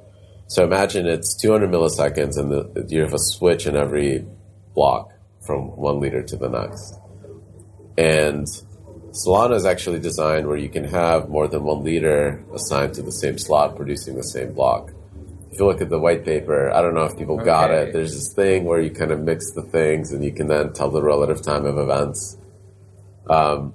[0.46, 4.24] So imagine it's 200 milliseconds, and the, you have a switch in every
[4.74, 5.12] block
[5.44, 6.94] from one leader to the next.
[7.96, 8.46] And
[9.10, 13.12] Solana is actually designed where you can have more than one leader assigned to the
[13.12, 14.92] same slot, producing the same block
[15.50, 17.92] if you look at the white paper, I don't know if people got it.
[17.92, 20.90] There's this thing where you kind of mix the things and you can then tell
[20.90, 22.36] the relative time of events.
[23.28, 23.74] Um,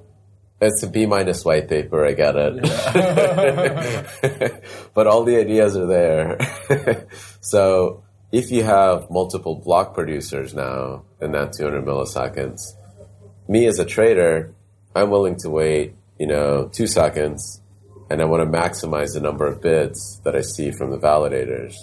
[0.61, 2.61] it's a B minus white paper, I get it.
[4.93, 7.07] but all the ideas are there.
[7.41, 12.61] so if you have multiple block producers now in that 200 milliseconds,
[13.47, 14.53] me as a trader,
[14.95, 17.62] I'm willing to wait, you know, two seconds
[18.13, 21.73] and I want to maximize the number of bids that I see from the validators.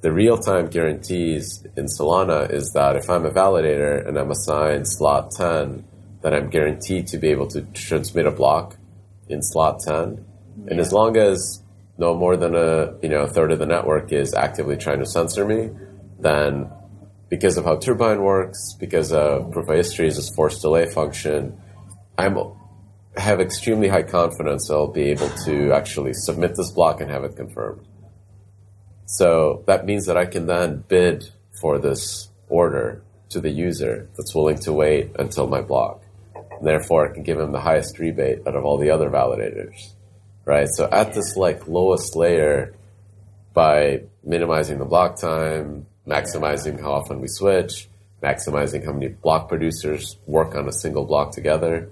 [0.00, 4.88] The real time guarantees in Solana is that if I'm a validator and I'm assigned
[4.88, 5.84] slot 10,
[6.22, 8.76] then I'm guaranteed to be able to transmit a block
[9.28, 10.24] in slot 10.
[10.66, 11.62] And as long as
[11.96, 15.06] no more than a you know a third of the network is actively trying to
[15.06, 15.70] censor me,
[16.18, 16.68] then
[17.28, 21.56] because of how Turbine works, because of proof of history is this forced delay function,
[22.18, 22.36] I'm
[23.18, 27.36] have extremely high confidence I'll be able to actually submit this block and have it
[27.36, 27.86] confirmed.
[29.06, 34.34] So that means that I can then bid for this order to the user that's
[34.34, 36.02] willing to wait until my block.
[36.34, 39.92] And therefore, I can give him the highest rebate out of all the other validators,
[40.44, 40.68] right?
[40.68, 42.74] So at this like lowest layer,
[43.58, 47.88] by minimizing the block time, maximizing how often we switch,
[48.22, 51.90] maximizing how many block producers work on a single block together,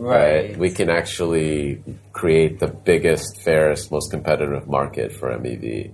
[0.00, 0.56] Right.
[0.56, 1.82] we can actually
[2.14, 5.92] create the biggest, fairest, most competitive market for MEV.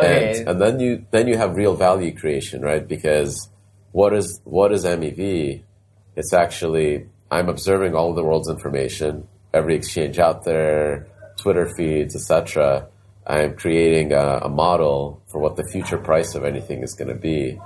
[0.00, 0.40] Okay.
[0.40, 2.86] And, and then you then you have real value creation, right?
[2.86, 3.48] Because
[3.92, 5.62] what is what is MEV?
[6.16, 12.88] It's actually I'm observing all the world's information, every exchange out there, Twitter feeds, etc.
[13.26, 17.14] I'm creating a, a model for what the future price of anything is going to
[17.14, 17.60] be,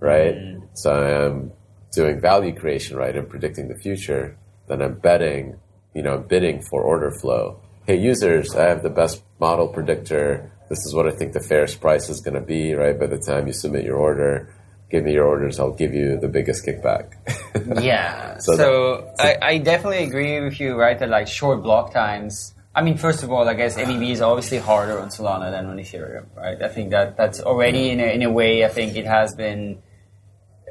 [0.00, 0.34] right?
[0.34, 0.68] Mm.
[0.74, 1.52] So I'm
[1.92, 3.16] doing value creation, right?
[3.16, 4.36] I'm predicting the future.
[4.68, 5.58] Then I'm betting,
[5.94, 7.60] you know, bidding for order flow.
[7.86, 10.50] Hey, users, I have the best model predictor.
[10.68, 12.98] This is what I think the fairest price is going to be, right?
[12.98, 14.54] By the time you submit your order,
[14.90, 15.58] give me your orders.
[15.58, 17.14] I'll give you the biggest kickback.
[17.82, 18.38] Yeah.
[18.38, 20.98] So So, I, I definitely agree with you, right?
[20.98, 22.54] That like short block times.
[22.74, 25.76] I mean, first of all, I guess MEV is obviously harder on Solana than on
[25.78, 26.62] Ethereum, right?
[26.62, 28.00] I think that that's already mm-hmm.
[28.00, 28.64] in a, in a way.
[28.64, 29.82] I think it has been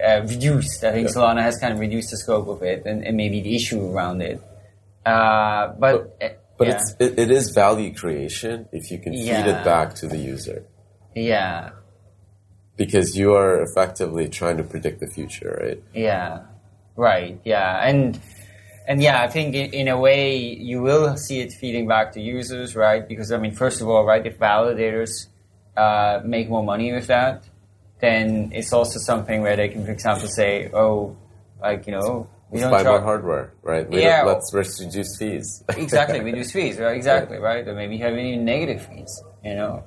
[0.06, 0.84] uh, reduced.
[0.84, 1.14] I think Yeah.
[1.16, 4.22] Solana has kind of reduced the scope of it and, and maybe the issue around
[4.22, 4.42] it.
[5.06, 6.74] Uh, but uh, But yeah.
[6.76, 9.60] it's, it, it is value creation if you can feed Yeah.
[9.62, 10.64] it back to the user.
[11.16, 11.70] yeah,
[12.76, 15.82] Because you are effectively trying to predict the future, right?
[15.94, 16.42] Yeah,
[16.96, 17.40] right.
[17.44, 18.20] Yeah, and
[18.90, 22.22] and yeah, I think in, in a way you will see it feeding back to
[22.22, 23.04] users, right?
[23.08, 25.28] Because I mean, first of all, right, if validators
[25.76, 27.44] uh, make more money with that,
[28.00, 31.18] then it's also something where they can, for example, say, oh,
[31.62, 33.90] like you know, we don't Buy more hardware, right?
[33.90, 34.24] We Yeah.
[34.24, 35.64] let's reduce fees.
[35.78, 36.96] exactly, reduce fees, right?
[36.96, 37.68] Exactly, right?
[37.68, 39.84] Or maybe have any negative fees, you know?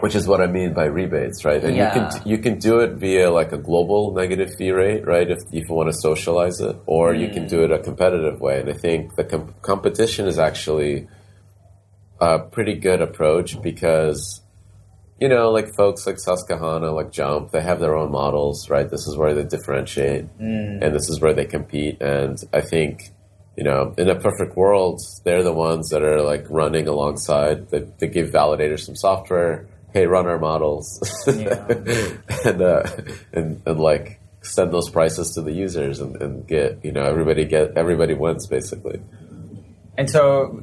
[0.00, 1.62] Which is what I mean by rebates, right?
[1.62, 1.86] And Yeah.
[1.86, 5.28] you can you can do it via like a global negative fee rate, right?
[5.30, 8.60] If, if you want to socialize it, or you can do it a competitive way.
[8.60, 11.08] And I think the com- competition is actually
[12.20, 14.40] a pretty good approach because
[15.20, 18.88] you know, like folks like Susquehanna, like Jump, they have their own models, right?
[18.88, 20.26] This is where they differentiate,
[20.82, 22.02] and this is where they compete.
[22.02, 23.12] And I think,
[23.56, 27.70] you know, in a perfect world, they're the ones that are like running alongside.
[27.70, 29.66] They, they give validators some software.
[29.92, 30.98] Hey, run our models,
[31.28, 31.64] Yeah.
[32.44, 32.82] and, uh,
[33.32, 37.44] and and like send those prices to the users and, and get you know everybody
[37.44, 39.00] get everybody wins basically.
[39.96, 40.60] And so,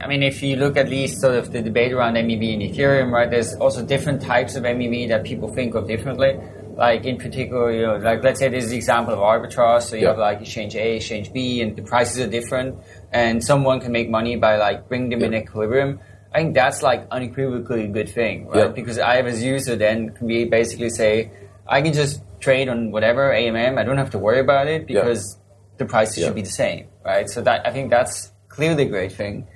[0.00, 3.12] I mean, if you look at least sort of the debate around MEV and Ethereum,
[3.12, 6.38] right, there's also different types of MEV that people think of differently.
[6.76, 9.82] Like in particular, you know, like let's say there's the example of arbitrage.
[9.82, 10.08] So you Yeah.
[10.08, 12.76] have like exchange A, exchange B, and the prices are different,
[13.12, 16.00] and someone can make money by like bringing them in equilibrium.
[16.34, 18.56] I think that's like unequivocally a good thing, right?
[18.66, 18.68] Yeah.
[18.68, 21.30] Because I, as a user, then can be basically say,
[21.68, 23.78] I can just trade on whatever AMM.
[23.78, 25.02] I don't have to worry about it Yeah.
[25.02, 25.38] because
[25.78, 26.26] the prices Yeah.
[26.26, 27.30] should be the same, right?
[27.30, 29.46] So that I think that's clearly a great thing.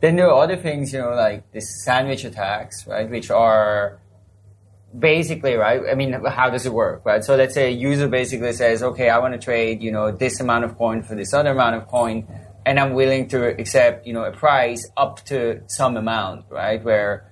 [0.00, 3.98] Then there are other things, you know, like the sandwich attacks, right, which are
[4.98, 5.80] basically right.
[5.90, 7.24] I mean, how does it work, right?
[7.24, 10.40] So let's say a user basically says, okay, I want to trade, you know, this
[10.40, 12.26] amount of coin for this other amount of coin,
[12.66, 16.82] and I'm willing to accept, you know, a price up to some amount, right?
[16.82, 17.30] Where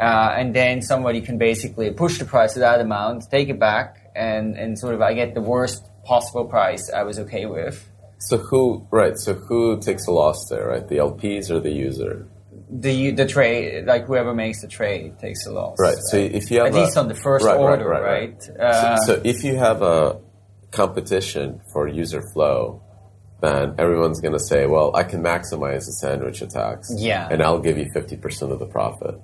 [0.00, 4.10] uh, and then somebody can basically push the price to that amount, take it back,
[4.14, 7.84] and and sort of I get the worst possible price I was okay with.
[8.18, 9.16] So who right?
[9.16, 10.86] So who takes a loss there, right?
[10.86, 12.26] The LPs or the user?
[12.70, 15.76] the the trade, like whoever makes the trade takes a loss.
[15.80, 15.96] Right.
[16.10, 18.34] So if you have at a- least on the first Right, right, order, right, right?
[18.58, 18.60] right.
[18.60, 20.20] Uh, so, so if you have a
[20.70, 22.82] competition for user flow,
[23.40, 27.28] then everyone's going to say, "Well, I can maximize the sandwich attacks, Yeah.
[27.30, 29.14] and I'll give you fifty percent of the profit,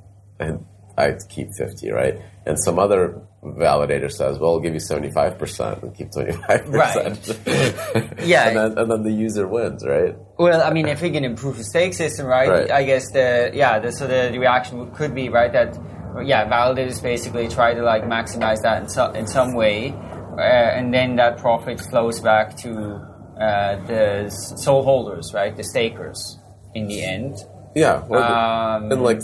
[0.40, 0.64] and
[0.96, 5.82] I keep fifty, right?" And some other validator says, "Well, I'll give you seventy-five percent
[5.82, 8.10] and keep twenty-five percent." Right.
[8.24, 8.48] Yeah.
[8.48, 10.14] and then and then the user wins, right?
[10.38, 12.48] well, I mean, if we can improve the stake system, right?
[12.48, 12.70] Right.
[12.70, 15.76] I guess the yeah, the, so the, reaction could be right that
[16.24, 20.92] yeah, validators basically try to like maximize that in some in some way, uh, and
[20.92, 23.00] then that profit flows back to
[23.40, 25.56] uh, the SOL holders, right?
[25.56, 26.38] The stakers
[26.74, 27.36] in the end.
[27.74, 29.20] Yeah, well, Um, and like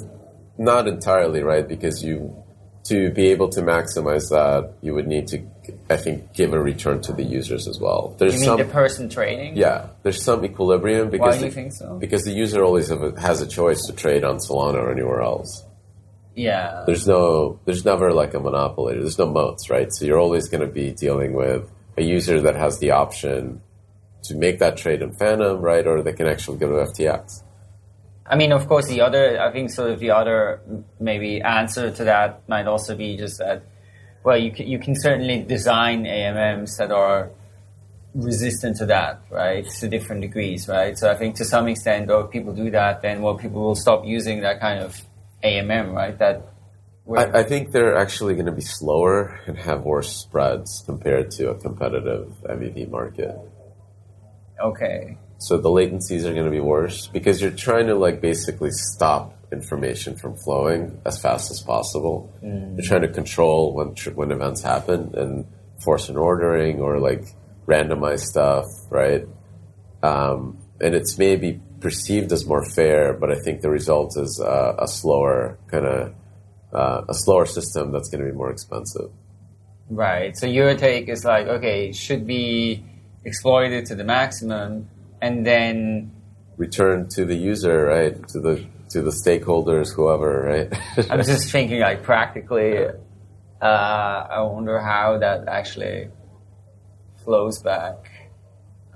[0.61, 2.37] not entirely right because you
[2.85, 5.39] to be able to maximize that you would need to
[5.89, 8.15] I think give a return to the users as well.
[8.19, 9.57] There's You mean some the person trading?
[9.57, 11.99] yeah, there's some equilibrium because Why do you the, think so?
[11.99, 15.23] because the user always have a, has a choice to trade on Solana or anywhere
[15.23, 15.65] else.
[16.35, 16.85] Yeah.
[16.87, 18.95] There's no there's never like a monopoly.
[18.99, 19.93] There's no moats, right?
[19.93, 23.61] So you're always going to be dealing with a user that has the option
[24.25, 27.43] to make that trade in Phantom, right, or they can actually go to FTX.
[28.31, 30.63] I mean, of course, the other, I think sort of the other
[31.01, 33.65] maybe answer to that might also be just that
[34.23, 37.31] well, you can, you can certainly design AMMs that are
[38.15, 39.65] resistant to that, right?
[39.81, 40.97] To different degrees, right?
[40.99, 43.75] So I think to some extent, though, if people do that, then well, people will
[43.75, 45.01] stop using that kind of
[45.43, 46.19] AMM, right?
[46.19, 46.47] That
[47.17, 51.51] I, I, think they're actually going to be slower and have worse spreads compared to
[51.51, 53.35] a competitive MEV market.
[54.63, 55.17] Okay.
[55.41, 59.35] So the latencies are going to be worse because you're trying to like basically stop
[59.51, 62.31] information from flowing as fast as possible.
[62.45, 62.77] Mm.
[62.77, 65.47] You're trying to control when when events happen and
[65.83, 67.25] force an ordering or like
[67.67, 69.27] randomize stuff, right?
[70.03, 74.77] Um, and it's maybe perceived as more fair, but I think the result is uh,
[74.79, 76.15] a slower kind of
[76.75, 79.11] uh, a slower system that's going to be more expensive.
[79.89, 80.37] Right.
[80.37, 82.85] So your take is like, okay, should be
[83.25, 84.89] exploited to the maximum,
[85.21, 86.13] and then
[86.57, 88.29] return to the user, right?
[88.29, 91.11] To the to the stakeholders, whoever, right?
[91.11, 92.87] I was just thinking, like practically,
[93.61, 96.09] uh, I wonder how that actually
[97.25, 98.11] flows back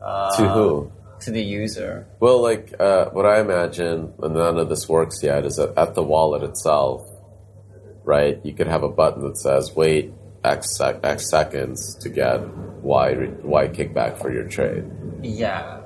[0.03, 2.07] uh, to who to the user.
[2.21, 5.95] Well, like uh, what I imagine, and none of this works yet, is that at
[5.95, 7.03] the wallet itself,
[8.05, 8.41] right?
[8.45, 10.13] You could have a button that says wait
[10.45, 12.47] X, sec- X seconds to get
[12.83, 14.85] Y Y kickback for your trade.
[15.23, 15.81] Yeah.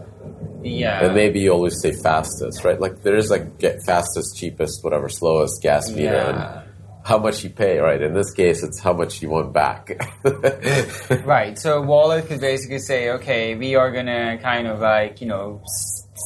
[0.62, 1.04] Yeah.
[1.04, 2.80] And maybe you always say fastest, right?
[2.80, 6.02] Like there is like get fastest, cheapest, whatever, slowest gas meter.
[6.02, 6.60] Yeah.
[6.60, 6.68] And
[7.04, 8.00] how much you pay, right?
[8.02, 9.90] In this case, it's how much you want back.
[11.24, 11.58] right.
[11.58, 15.62] So wallet could basically say, okay, we are gonna kind of like you know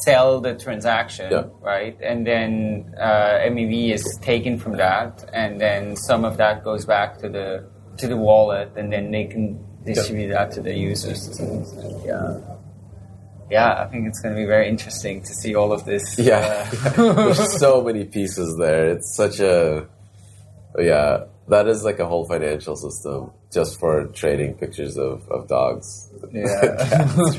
[0.04, 1.44] sell the transaction, yeah.
[1.60, 1.96] right?
[2.02, 7.18] And then uh, MEV is taken from that, and then some of that goes back
[7.18, 7.68] to the
[7.98, 10.46] to the wallet, and then they can distribute yeah.
[10.46, 11.40] that to the users.
[12.04, 12.40] Yeah
[13.52, 16.18] yeah, I think it's going to be very interesting to see all of this.
[16.18, 18.88] Yeah, uh, there's so many pieces there.
[18.88, 19.86] It's such a
[20.78, 21.24] yeah.
[21.48, 26.08] That is like a whole financial system just for trading pictures of, of dogs.
[26.32, 26.44] Yeah.
[26.92, 27.38] Cats,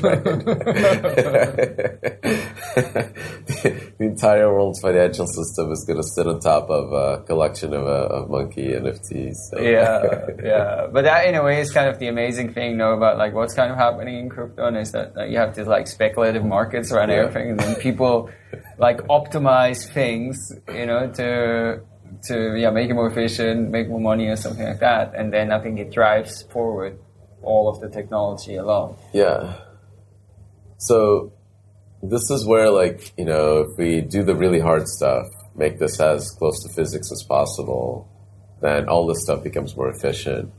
[2.74, 7.86] the entire world's financial system is going to sit on top of a collection of,
[7.86, 9.34] uh, of monkey NFTs.
[9.50, 9.60] So.
[9.60, 10.86] Yeah, yeah.
[10.92, 13.54] But that, in a way, is kind of the amazing thing, though, about like what's
[13.54, 17.08] kind of happening in crypto is that, that you have these like speculative markets around
[17.08, 17.16] yeah.
[17.16, 18.30] everything, and then people
[18.78, 21.80] like optimize things, you know, to
[22.24, 25.52] to yeah make it more efficient, make more money or something like that, and then
[25.52, 26.98] I think it drives forward
[27.42, 28.96] all of the technology along.
[29.12, 29.58] Yeah.
[30.78, 31.32] So
[32.02, 36.00] this is where like you know if we do the really hard stuff, make this
[36.00, 38.08] as close to physics as possible,
[38.60, 40.52] then all this stuff becomes more efficient,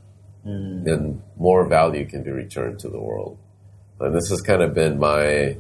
[0.46, 0.86] mm.
[0.92, 3.38] and more value can be returned to the world.
[4.00, 5.58] And this has kind of been my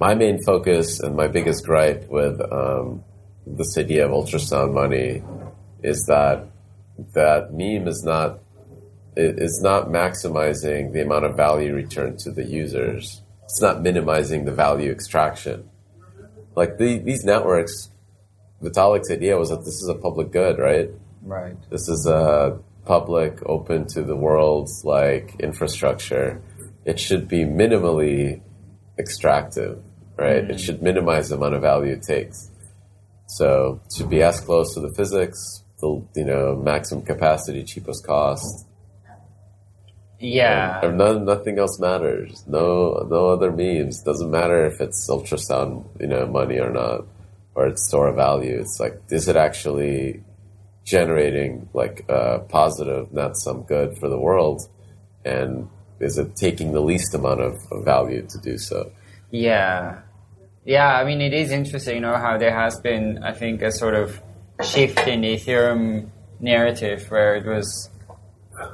[0.00, 3.04] my main focus and my biggest gripe with um,
[3.46, 5.22] this idea of ultrasound money
[5.82, 6.46] is that
[7.14, 8.38] that meme is not
[9.16, 13.22] is not maximizing the amount of value returned to the users.
[13.44, 15.68] It's not minimizing the value extraction.
[16.54, 17.90] Like the, these networks,
[18.62, 20.88] Vitalik's idea was that this is a public good, right?
[21.22, 21.56] Right.
[21.70, 26.40] This is a public, open to the world's like infrastructure.
[26.84, 28.40] It should be minimally
[28.98, 29.82] extractive,
[30.16, 30.42] right?
[30.42, 30.52] Mm-hmm.
[30.52, 32.50] It should minimize the amount of value it takes.
[33.36, 38.66] So to be as close to the physics, the you know maximum capacity, cheapest cost.
[40.18, 40.80] Yeah.
[40.84, 42.44] And, nothing else matters.
[42.46, 44.02] No, no other memes.
[44.02, 47.06] Doesn't matter if it's ultrasound, you know, money or not,
[47.56, 48.56] or it's store of value.
[48.60, 50.22] It's like, is it actually
[50.84, 54.68] generating like a positive net sum good for the world,
[55.24, 55.68] and
[55.98, 58.92] is it taking the least amount of, of value to do so?
[59.32, 60.02] Yeah.
[60.64, 63.72] Yeah, I mean, it is interesting, you know, how there has been, I think, a
[63.72, 64.20] sort of
[64.64, 66.08] shift in the Ethereum
[66.40, 67.90] narrative where it was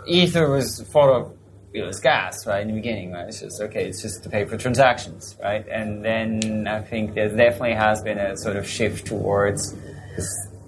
[0.07, 1.39] Ether was thought of
[1.73, 3.29] you know, as gas, right, in the beginning, right?
[3.29, 5.67] It's just, okay, it's just to pay for transactions, right?
[5.69, 9.75] And then I think there definitely has been a sort of shift towards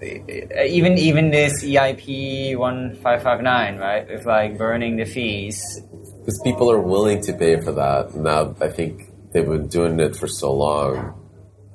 [0.03, 5.61] uh, even even this EIP 1559, right, with like burning the fees.
[6.21, 8.15] Because people are willing to pay for that.
[8.15, 11.15] Now, I think they've been doing it for so long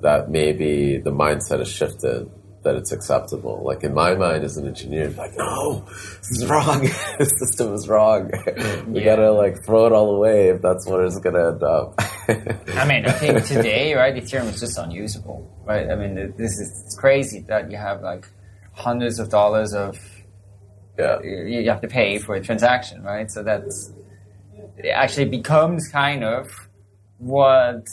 [0.02, 2.30] that maybe the mindset has shifted
[2.66, 3.62] that it's acceptable.
[3.64, 5.84] Like in my mind as an engineer, like, no,
[6.18, 6.80] this is wrong.
[7.18, 8.30] the system is wrong.
[8.30, 8.92] Mm-hmm.
[8.92, 9.16] we yeah.
[9.16, 11.94] gotta like throw it all away if that's what it's gonna end up.
[12.28, 15.88] I mean, I think today, right, Ethereum is just unusable, right?
[15.88, 18.28] I mean, this is it's crazy that you have like
[18.72, 19.96] hundreds of dollars of
[20.98, 21.22] yeah.
[21.22, 23.30] you have to pay for a transaction, right?
[23.30, 23.92] So that's
[24.76, 26.65] it actually becomes kind of
[27.18, 27.86] what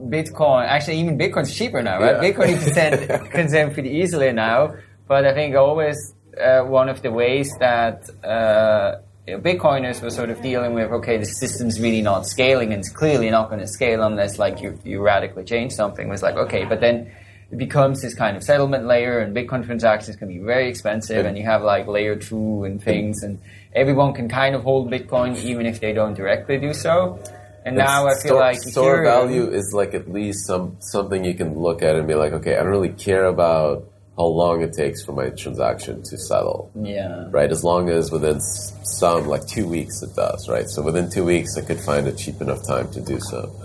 [0.00, 2.22] Bitcoin, actually even Bitcoin's cheaper now, right?
[2.22, 2.32] Yeah.
[2.32, 4.74] Bitcoin you can send, can send pretty easily now,
[5.08, 8.96] but I think always uh, one of the ways that uh,
[9.26, 13.30] Bitcoiners were sort of dealing with, okay, the system's really not scaling and it's clearly
[13.30, 16.08] not going to scale unless like you, you radically change something.
[16.08, 17.10] Was like, okay, but then
[17.50, 21.38] it becomes this kind of settlement layer and Bitcoin transactions can be very expensive and
[21.38, 23.40] you have like layer two and things and
[23.72, 27.18] everyone can kind of hold Bitcoin even if they don't directly do so.
[27.66, 31.34] And now I feel store, like store value is like at least some something you
[31.34, 34.72] can look at and be like, okay, I don't really care about how long it
[34.72, 37.26] takes for my transaction to settle, Yeah.
[37.30, 37.50] right?
[37.50, 40.68] As long as within some like two weeks it does, right?
[40.68, 43.50] So within two weeks, I could find a cheap enough time to do so.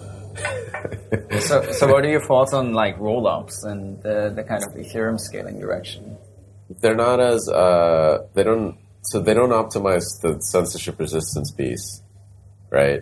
[1.41, 5.19] So, so what are your thoughts on like roll-ups and the, the kind of Ethereum
[5.19, 6.17] scaling direction?
[6.79, 12.01] They're not as uh, they don't so they don't optimize the censorship resistance piece,
[12.69, 13.01] right?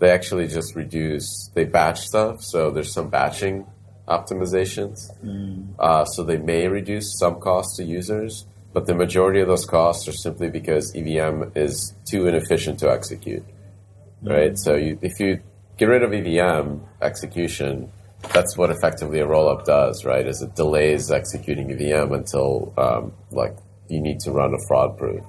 [0.00, 3.66] They actually just reduce they batch stuff, so there's some batching
[4.08, 4.98] optimizations.
[5.78, 10.08] Uh, so they may reduce some costs to users, but the majority of those costs
[10.08, 13.44] are simply because EVM is too inefficient to execute,
[14.22, 14.58] right?
[14.58, 15.40] So you, if you
[15.76, 17.92] get rid of EVM execution,
[18.34, 20.26] that's what effectively a rollup does, right?
[20.26, 23.56] Is it delays executing EVM until um, like
[23.90, 25.24] you need to run a fraud proof.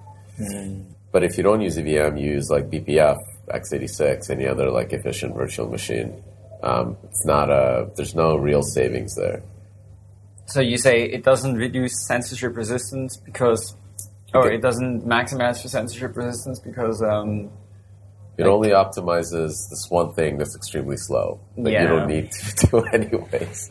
[1.12, 3.18] But if you don't use EVM, you use like BPF,
[3.54, 6.24] x86, any other like efficient virtual machine.
[6.64, 7.90] Um, it's not a.
[7.96, 9.42] There's no real savings there.
[10.46, 13.76] So you say it doesn't reduce censorship resistance because,
[14.34, 14.56] or Okay.
[14.56, 17.50] it doesn't maximize for censorship resistance because, um,
[18.38, 22.84] It only optimizes this one thing that's extremely slow that you don't need to do
[22.94, 23.70] anyways.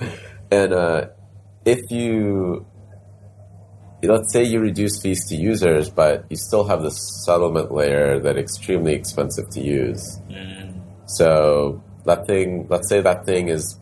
[0.50, 1.06] And uh,
[1.64, 2.66] if you,
[4.02, 8.38] let's say you reduce fees to users, but you still have this settlement layer that
[8.38, 10.18] extremely expensive to use.
[10.30, 10.80] Mm.
[11.06, 13.78] So that thing, let's say that thing is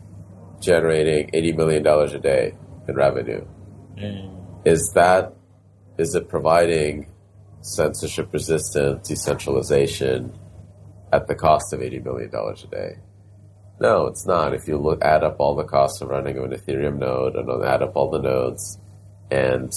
[0.59, 2.53] generating eighty million dollars a day
[2.87, 3.45] in revenue.
[3.97, 4.35] Mm.
[4.65, 5.33] Is that
[5.97, 7.07] is it providing
[7.61, 10.37] censorship resistant decentralization
[11.11, 12.97] at the cost of eighty million dollars a day?
[13.79, 14.53] No, it's not.
[14.53, 17.81] If you look add up all the costs of running an Ethereum node and add
[17.81, 18.77] up all the nodes
[19.31, 19.71] and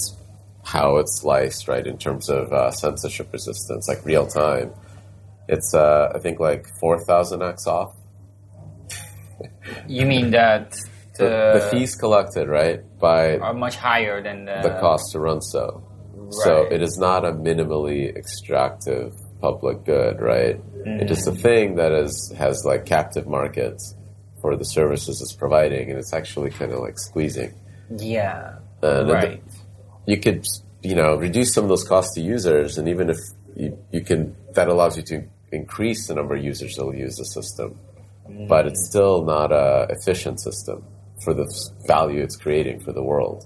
[0.63, 4.71] how it's sliced, right, in terms of uh, censorship resistance, like real time,
[5.47, 7.93] it's uh, I think like four thousand x off.
[9.87, 10.71] you mean that
[11.17, 15.41] the, The, fees collected, right, by are much higher than the, the cost to run
[15.41, 15.83] so.
[16.43, 20.59] So it is not a minimally extractive public good, right?
[20.85, 23.95] It is a thing that is has like captive markets
[24.41, 27.53] for the services it's providing, and it's actually kind of like squeezing.
[27.95, 28.55] Yeah.
[28.81, 29.43] And right.
[30.05, 30.45] You could,
[30.81, 33.17] you know, reduce some of those costs to users, and even if
[33.55, 37.15] you, you can, that allows you to increase the number of users that will use
[37.17, 37.79] the system.
[38.29, 38.47] Mm.
[38.47, 40.83] But it's still not a efficient system
[41.23, 41.45] for the
[41.87, 43.45] value it's creating for the world.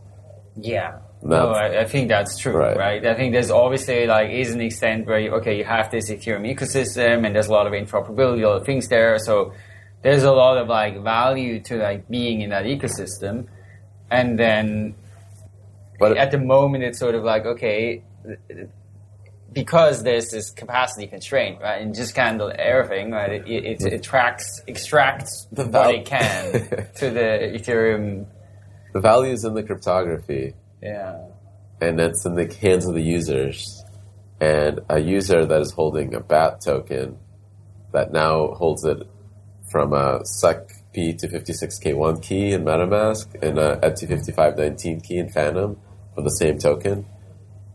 [0.55, 0.99] Yeah.
[1.21, 1.47] No.
[1.47, 2.77] No, I, I think that's true, Right.
[2.77, 3.05] right.
[3.05, 6.45] I think there's obviously like is an extent where you, okay, you have this Ethereum
[6.55, 9.17] ecosystem and there's a lot of interoperability, a lot of things there.
[9.17, 9.53] So
[10.03, 13.47] there's a lot of like value to like being in that ecosystem,
[14.11, 14.95] and then
[15.99, 18.03] But at the moment it's sort of like okay,
[19.53, 23.31] because there's this capacity constraint, right, and just can't do everything, right?
[23.31, 26.51] It, it, it attracts extracts The what it can
[26.97, 28.27] to the Ethereum.
[28.93, 30.53] the value is in the cryptography.
[30.81, 31.17] Yeah.
[31.81, 33.83] and it's in the hands of the users.
[34.39, 37.17] And a user that is holding a BAT token
[37.93, 38.99] that now holds it
[39.71, 45.77] from a SEC P256K1 key in MetaMask and a Ed25519 key in Phantom
[46.17, 47.05] for the same token.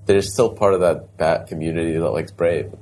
[0.07, 2.75] They're still part of that BAT community that likes Brave.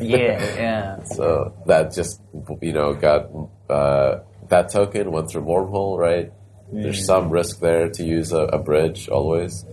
[0.00, 1.02] Yeah, yeah.
[1.04, 2.20] So that just
[2.60, 3.30] you know got
[3.70, 4.18] uh,
[4.48, 6.32] that token went through wormhole, right?
[6.70, 9.64] There's some risk there to use a, a bridge always,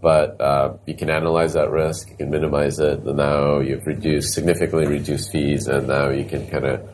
[0.00, 4.32] but uh, you can analyze that risk, you can minimize it, and now you've reduced
[4.32, 6.88] significantly reduced fees, and now you can kind of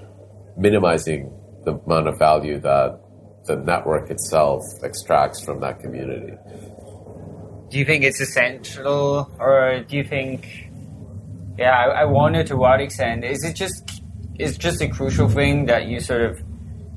[0.57, 1.30] minimizing
[1.64, 2.99] the amount of value that
[3.45, 6.32] the network itself extracts from that community.
[7.70, 10.70] Do you think it's essential, or do you think?
[11.58, 14.02] Yeah, I, I wonder to what extent is it just
[14.38, 16.40] is just a crucial thing that you sort of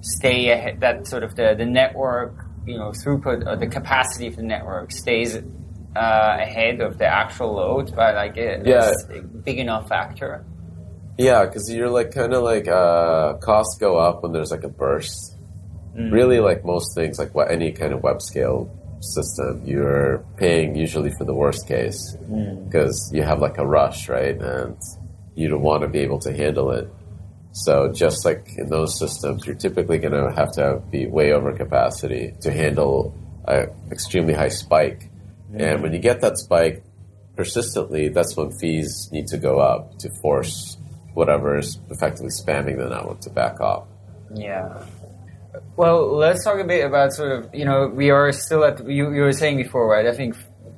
[0.01, 2.33] stay ahead, that sort of the the network,
[2.65, 7.53] you know, throughput or the capacity of the network stays uh, ahead of the actual
[7.55, 8.91] load by like a, Yeah.
[9.15, 10.45] a big enough factor.
[11.17, 14.69] Yeah, because you're like kind of like uh, costs go up when there's like a
[14.69, 15.33] burst.
[15.95, 18.69] Really, like most things, like what any kind of web scale
[18.99, 22.65] system, you're paying usually for the worst case mm.
[22.65, 24.39] because you have like a rush, right?
[24.39, 24.77] And
[25.35, 26.91] you don't want to be able to handle it.
[27.51, 31.53] So just like in those systems, you're typically going to have to be way over
[31.53, 33.15] capacity to handle
[33.47, 35.09] a extremely high spike.
[35.51, 35.61] Mm.
[35.61, 36.83] And when you get that spike,
[37.35, 40.77] persistently, that's when fees need to go up to force
[41.13, 43.87] whatever is effectively spamming the network to back off.
[44.33, 44.83] Yeah.
[45.75, 49.13] Well, let's talk a bit about sort of, you know, we are still at, you,
[49.13, 50.05] you were saying before, right?
[50.05, 50.35] I think,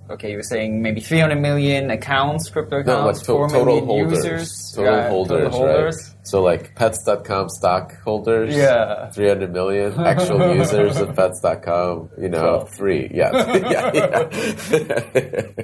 [0.10, 3.66] okay, you were saying maybe 300 million accounts, crypto accounts, No, like to- 4 total
[3.66, 4.18] million holders.
[4.26, 4.74] users.
[4.76, 5.96] Total yeah, holders, total holders.
[6.18, 6.28] right?
[6.28, 9.10] So like pets.com stockholders, Yeah.
[9.12, 12.70] 300 million actual users of pets.com, you know, Twelve.
[12.72, 13.10] three.
[13.14, 13.32] Yeah.
[13.70, 14.30] yeah,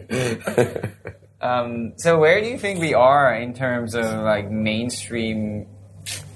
[0.10, 0.90] yeah.
[1.42, 5.68] Um, so where do you think we are in terms of like mainstream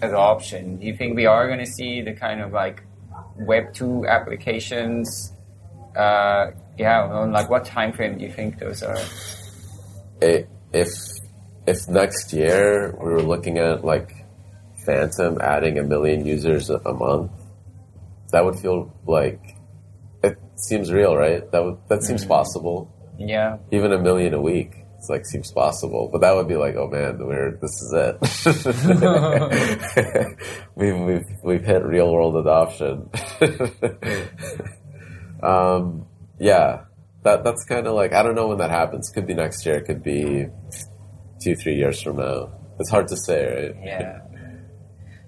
[0.02, 0.78] adoption?
[0.78, 2.84] Do you think we are going to see the kind of like
[3.36, 5.34] Web two applications?
[5.96, 9.00] Uh, yeah, on like what time frame do you think those are?
[10.22, 10.90] If
[11.66, 14.14] if next year we were looking at like
[14.86, 17.32] Phantom adding a million users a month,
[18.32, 19.56] that would feel like
[20.24, 21.50] it seems real, right?
[21.52, 22.92] That would, that seems possible.
[23.18, 26.10] Yeah, Even a million a week, it's like seems possible.
[26.12, 28.18] But that would be like, oh man, we're this is it.
[30.76, 33.10] we've we've we've hit real world adoption.
[35.42, 36.06] um,
[36.38, 36.82] yeah,
[37.24, 39.10] that that's kind of like I don't know when that happens.
[39.10, 39.80] Could be next year.
[39.82, 40.48] Could be
[41.42, 42.52] two three years from now.
[42.78, 43.74] It's hard to say, right?
[43.82, 44.20] yeah,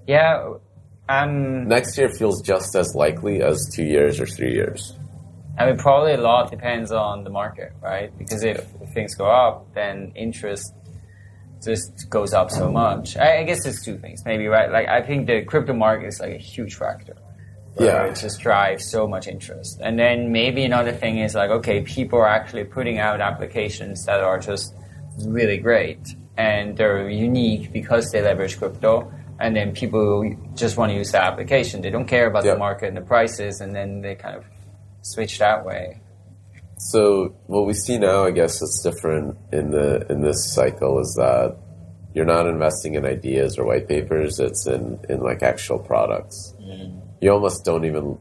[0.06, 0.54] yeah.
[1.08, 4.98] Um, Next year feels just as likely as two years or three years.
[5.58, 8.16] I mean, probably a lot depends on the market, right?
[8.18, 10.74] Because if, if things go up, then interest
[11.64, 13.18] just goes up so much.
[13.18, 14.72] I, I guess there's two things, maybe, right?
[14.72, 17.16] Like, I think the crypto market is like a huge factor.
[17.80, 18.06] Yeah.
[18.06, 19.80] It just drives so much interest.
[19.82, 24.22] And then maybe another thing is like, okay, people are actually putting out applications that
[24.22, 24.74] are just
[25.26, 26.00] really great
[26.38, 29.12] and they're unique because they leverage crypto.
[29.40, 31.82] And then people just want to use the application.
[31.82, 32.56] They don't care about Yep.
[32.56, 34.46] the market and the prices, and then they kind of
[35.02, 36.02] switch that way.
[36.78, 41.14] So what we see now, I guess, that's different in the in this cycle is
[41.16, 41.58] that
[42.14, 44.40] you're not investing in ideas or white papers.
[44.40, 46.56] It's in in like actual products.
[46.60, 47.00] Mm-hmm.
[47.22, 48.18] You almost don't even.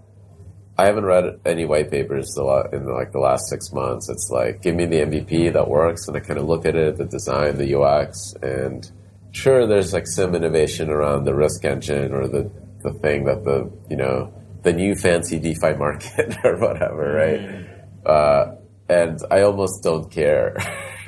[0.77, 4.09] I haven't read any white papers the la- in like the last six months.
[4.09, 6.97] It's like give me the MVP that works, and I kind of look at it,
[6.97, 8.91] the design, the UX, and
[9.33, 12.51] sure, there's like some innovation around the risk engine or the
[12.83, 14.33] the thing that the you know
[14.63, 17.67] the new fancy DeFi market or whatever, right?
[18.05, 18.57] Uh,
[18.89, 20.55] and I almost don't care.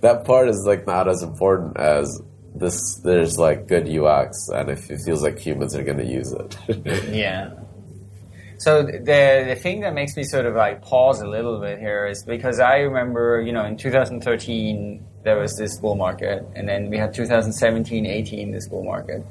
[0.00, 2.20] that part is like not as important as
[2.54, 3.00] this.
[3.04, 6.58] There's like good UX, and if it feels like humans are going to use it.
[7.12, 7.50] Yeah.
[8.58, 12.06] So the the thing that makes me sort of like pause a little bit here
[12.06, 16.88] is because I remember, you know, in 2013 there was this bull market, and then
[16.88, 19.22] we had 2017, 18 this bull market,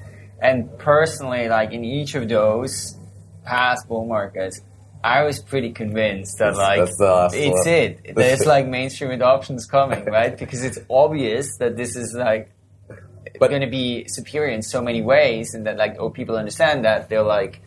[0.41, 2.97] and personally, like in each of those
[3.43, 4.61] past bull markets,
[5.03, 7.67] I was pretty convinced that like that's it's one.
[7.67, 8.15] it.
[8.15, 10.38] There's like mainstream adoption's coming, right?
[10.38, 12.51] Because it's obvious that this is like
[13.39, 16.86] But- going to be superior in so many ways, and that like oh people understand
[16.86, 17.61] that they're like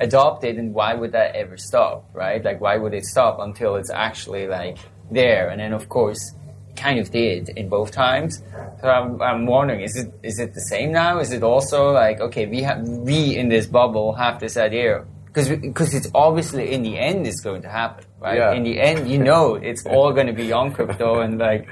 [0.00, 2.42] adopt it, and why would that ever stop, right?
[2.44, 4.78] Like why would it stop until it's actually like
[5.10, 5.48] there?
[5.48, 6.32] And then of course,
[6.78, 8.42] kind of did in both times.
[8.80, 11.18] So I'm, I'm wondering, is it is it the same now?
[11.18, 15.04] Is it also like okay, we have we in this bubble have this idea.
[15.26, 18.38] Because, because it's obviously in the end it's going to happen, right?
[18.38, 18.52] Yeah.
[18.52, 21.68] In the end, you know, it's all going to be on crypto and like.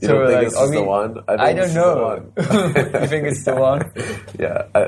[0.00, 1.18] You so don't think like, this is the one?
[1.28, 2.32] I I don't know.
[2.38, 3.92] you think it's the one?
[4.38, 4.80] yeah, I,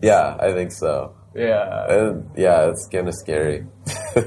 [0.00, 1.16] yeah, I think so.
[1.34, 1.86] Yeah.
[1.92, 3.66] And yeah, it's kind of scary.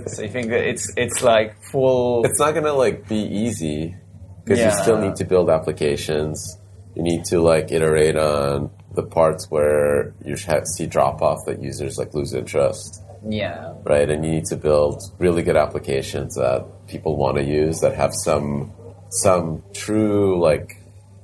[0.08, 2.26] So you think that it's it's like full?
[2.26, 3.96] it's not gonna like be easy
[4.44, 6.58] because you still need to build applications.
[6.96, 11.98] You need to like iterate on the parts where you see drop off that users
[11.98, 13.74] like lose interest, Yeah.
[13.84, 14.10] right?
[14.10, 18.14] And you need to build really good applications that people want to use that have
[18.14, 18.72] some
[19.10, 20.78] some true like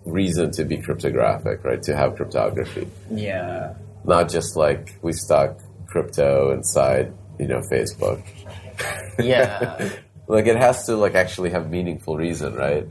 [0.05, 1.82] reason to be cryptographic, right?
[1.84, 3.73] To have cryptography, Yeah.
[4.03, 5.57] not just like we stuck
[5.92, 8.24] crypto inside, you know, Facebook.
[9.20, 9.89] Yeah.
[10.28, 12.88] like it has to like actually have meaningful reason, right?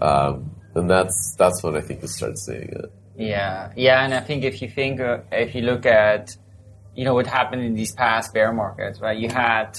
[0.00, 2.92] Um, and that's that's when I think you start seeing it.
[3.16, 3.72] yeah.
[3.76, 4.04] Yeah.
[4.04, 6.36] And I think if you think uh, if you look at
[6.94, 9.18] you know what happened in these past bear markets, right?
[9.18, 9.78] You had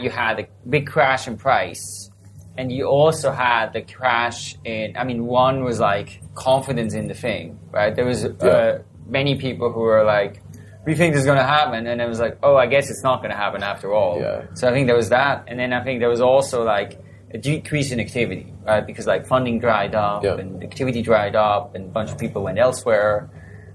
[0.00, 2.10] you had a big crash in price.
[2.56, 4.96] And you also had the crash in.
[4.96, 7.92] I mean, one was like confidence in the thing, right?
[7.96, 8.46] There was Yeah.
[8.48, 10.40] uh, many people who were like,
[10.84, 13.02] "We think this is going to happen," and it was like, "Oh, I guess it's
[13.02, 14.46] not going to happen after all." Yeah.
[14.54, 16.98] So I think there was that, and then I think there was also like
[17.32, 18.86] a decrease in activity, right?
[18.86, 22.58] Because like funding dried up and activity dried up, and a bunch of people went
[22.58, 23.30] elsewhere.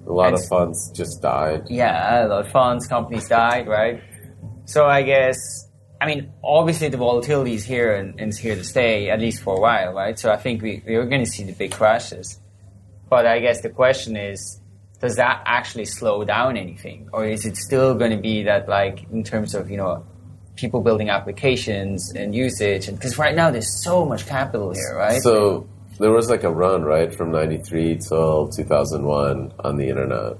[0.08, 1.64] A lot And of funds just died.
[1.70, 4.02] Yeah, a lot of funds, companies died, right?
[4.66, 5.38] So I guess
[6.02, 9.44] I mean, obviously the volatility is here and, and is here to stay at least
[9.44, 10.18] for a while, right?
[10.18, 12.40] So I think we we're going to see the big crashes.
[13.10, 14.59] But I guess the question is,
[15.00, 19.06] does that actually slow down anything, or is it still going to be that like
[19.12, 20.06] in terms of you know
[20.56, 22.88] people building applications and usage?
[22.88, 25.22] And because right now there's so much capital here, right?
[25.22, 25.68] So
[26.00, 30.38] there was like a run, right, from '93 till 2001 on the internet.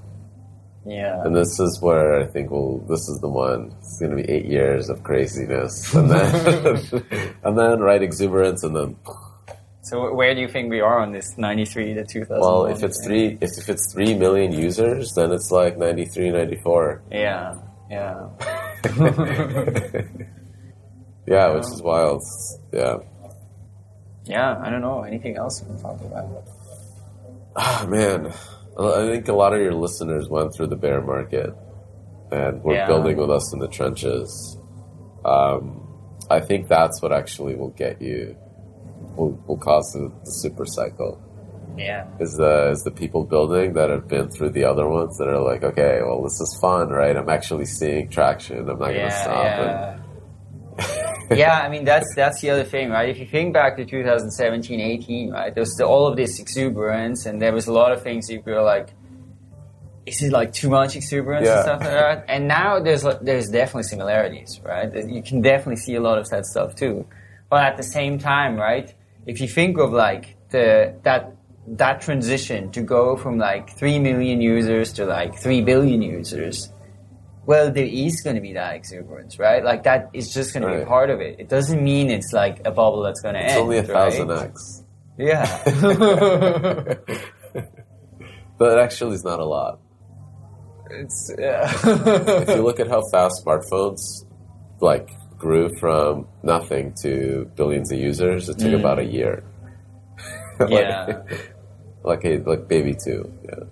[0.86, 1.22] Yeah.
[1.24, 3.74] And this is where I think well, this is the one.
[3.80, 6.76] It's going to be eight years of craziness, and then
[7.44, 8.98] and then right exuberance, and then.
[9.90, 12.40] So where do you think we are on this 93 to 2000?
[12.40, 17.02] Well, if it's three, if, if it's three million users, then it's like 93, 94.
[17.12, 17.56] Yeah,
[17.90, 18.28] yeah.
[21.26, 22.22] yeah, which is wild.
[22.72, 22.98] Yeah.
[24.26, 25.02] Yeah, I don't know.
[25.02, 26.44] Anything else we can talk about?
[27.56, 28.28] Ah, man.
[28.80, 31.50] I think a lot of your listeners went through the bear market
[32.32, 32.86] and were Yeah.
[32.88, 34.58] building with us in the trenches.
[35.26, 35.88] Um,
[36.30, 38.36] I think that's what actually will get you,
[39.20, 41.22] will, will cause the, the super cycle.
[41.78, 42.08] Yeah.
[42.20, 45.42] Is the is the people building that have been through the other ones that are
[45.42, 47.16] like, okay, well, this is fun, right?
[47.16, 48.58] I'm actually seeing traction.
[48.60, 49.44] I'm not going to stop.
[49.44, 50.00] yeah.
[51.32, 53.10] yeah, I mean that's that's the other thing, right?
[53.10, 55.54] If you think back to 2017, 18, right?
[55.54, 58.42] There was the, all of this exuberance, and there was a lot of things you
[58.46, 58.90] were like,
[60.06, 61.56] is it like too much exuberance Yeah.
[61.58, 62.26] and stuff like that?
[62.28, 64.90] And now there's there's definitely similarities, right?
[65.08, 67.06] You can definitely see a lot of that stuff too.
[67.50, 68.94] But at the same time, right?
[69.30, 71.36] If you think of like the that
[71.68, 76.72] that transition to go from like three million users to like three billion users,
[77.46, 79.64] well, there is going to be that exuberance, right?
[79.64, 81.40] Like that is just going to be part of it.
[81.40, 83.50] It doesn't mean it's like a bubble that's going to end.
[83.50, 83.64] It's end.
[83.64, 84.50] only a thousand right?
[84.50, 84.84] X.
[85.18, 86.96] Yeah.
[88.60, 89.80] But it actually is not a lot.
[90.92, 91.72] it's yeah.
[91.84, 94.26] if you look at how fast smartphones
[94.82, 95.10] like
[95.40, 98.80] grew from nothing to billions of users, it took Mm.
[98.82, 99.44] about a year.
[100.60, 101.22] like, Yeah.
[102.04, 103.22] like a like baby two.
[103.48, 103.64] Yeah.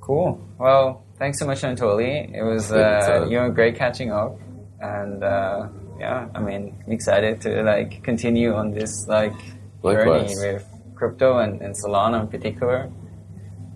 [0.00, 0.40] cool.
[0.58, 2.34] Well, thanks so much, Anatoly.
[2.34, 4.32] It was uh, you know great catching up,
[4.80, 5.68] and uh,
[5.98, 9.36] yeah, I mean, I'm excited to like continue on this like
[9.82, 10.34] Likewise.
[10.34, 10.64] journey with
[10.96, 12.90] crypto and, and Solana in particular.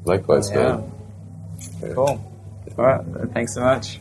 [0.04, 0.80] Likewise, Yeah.
[1.82, 1.94] man.
[1.94, 2.20] Cool.
[2.78, 3.04] All right.
[3.32, 4.00] Thanks so much.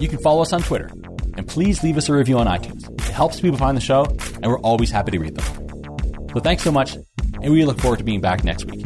[0.00, 0.90] you can follow us on Twitter.
[1.34, 2.90] And please leave us a review on iTunes.
[3.00, 6.28] It helps people find the show, and we're always happy to read them.
[6.32, 6.96] So thanks so much,
[7.42, 8.84] and we look forward to being back next week.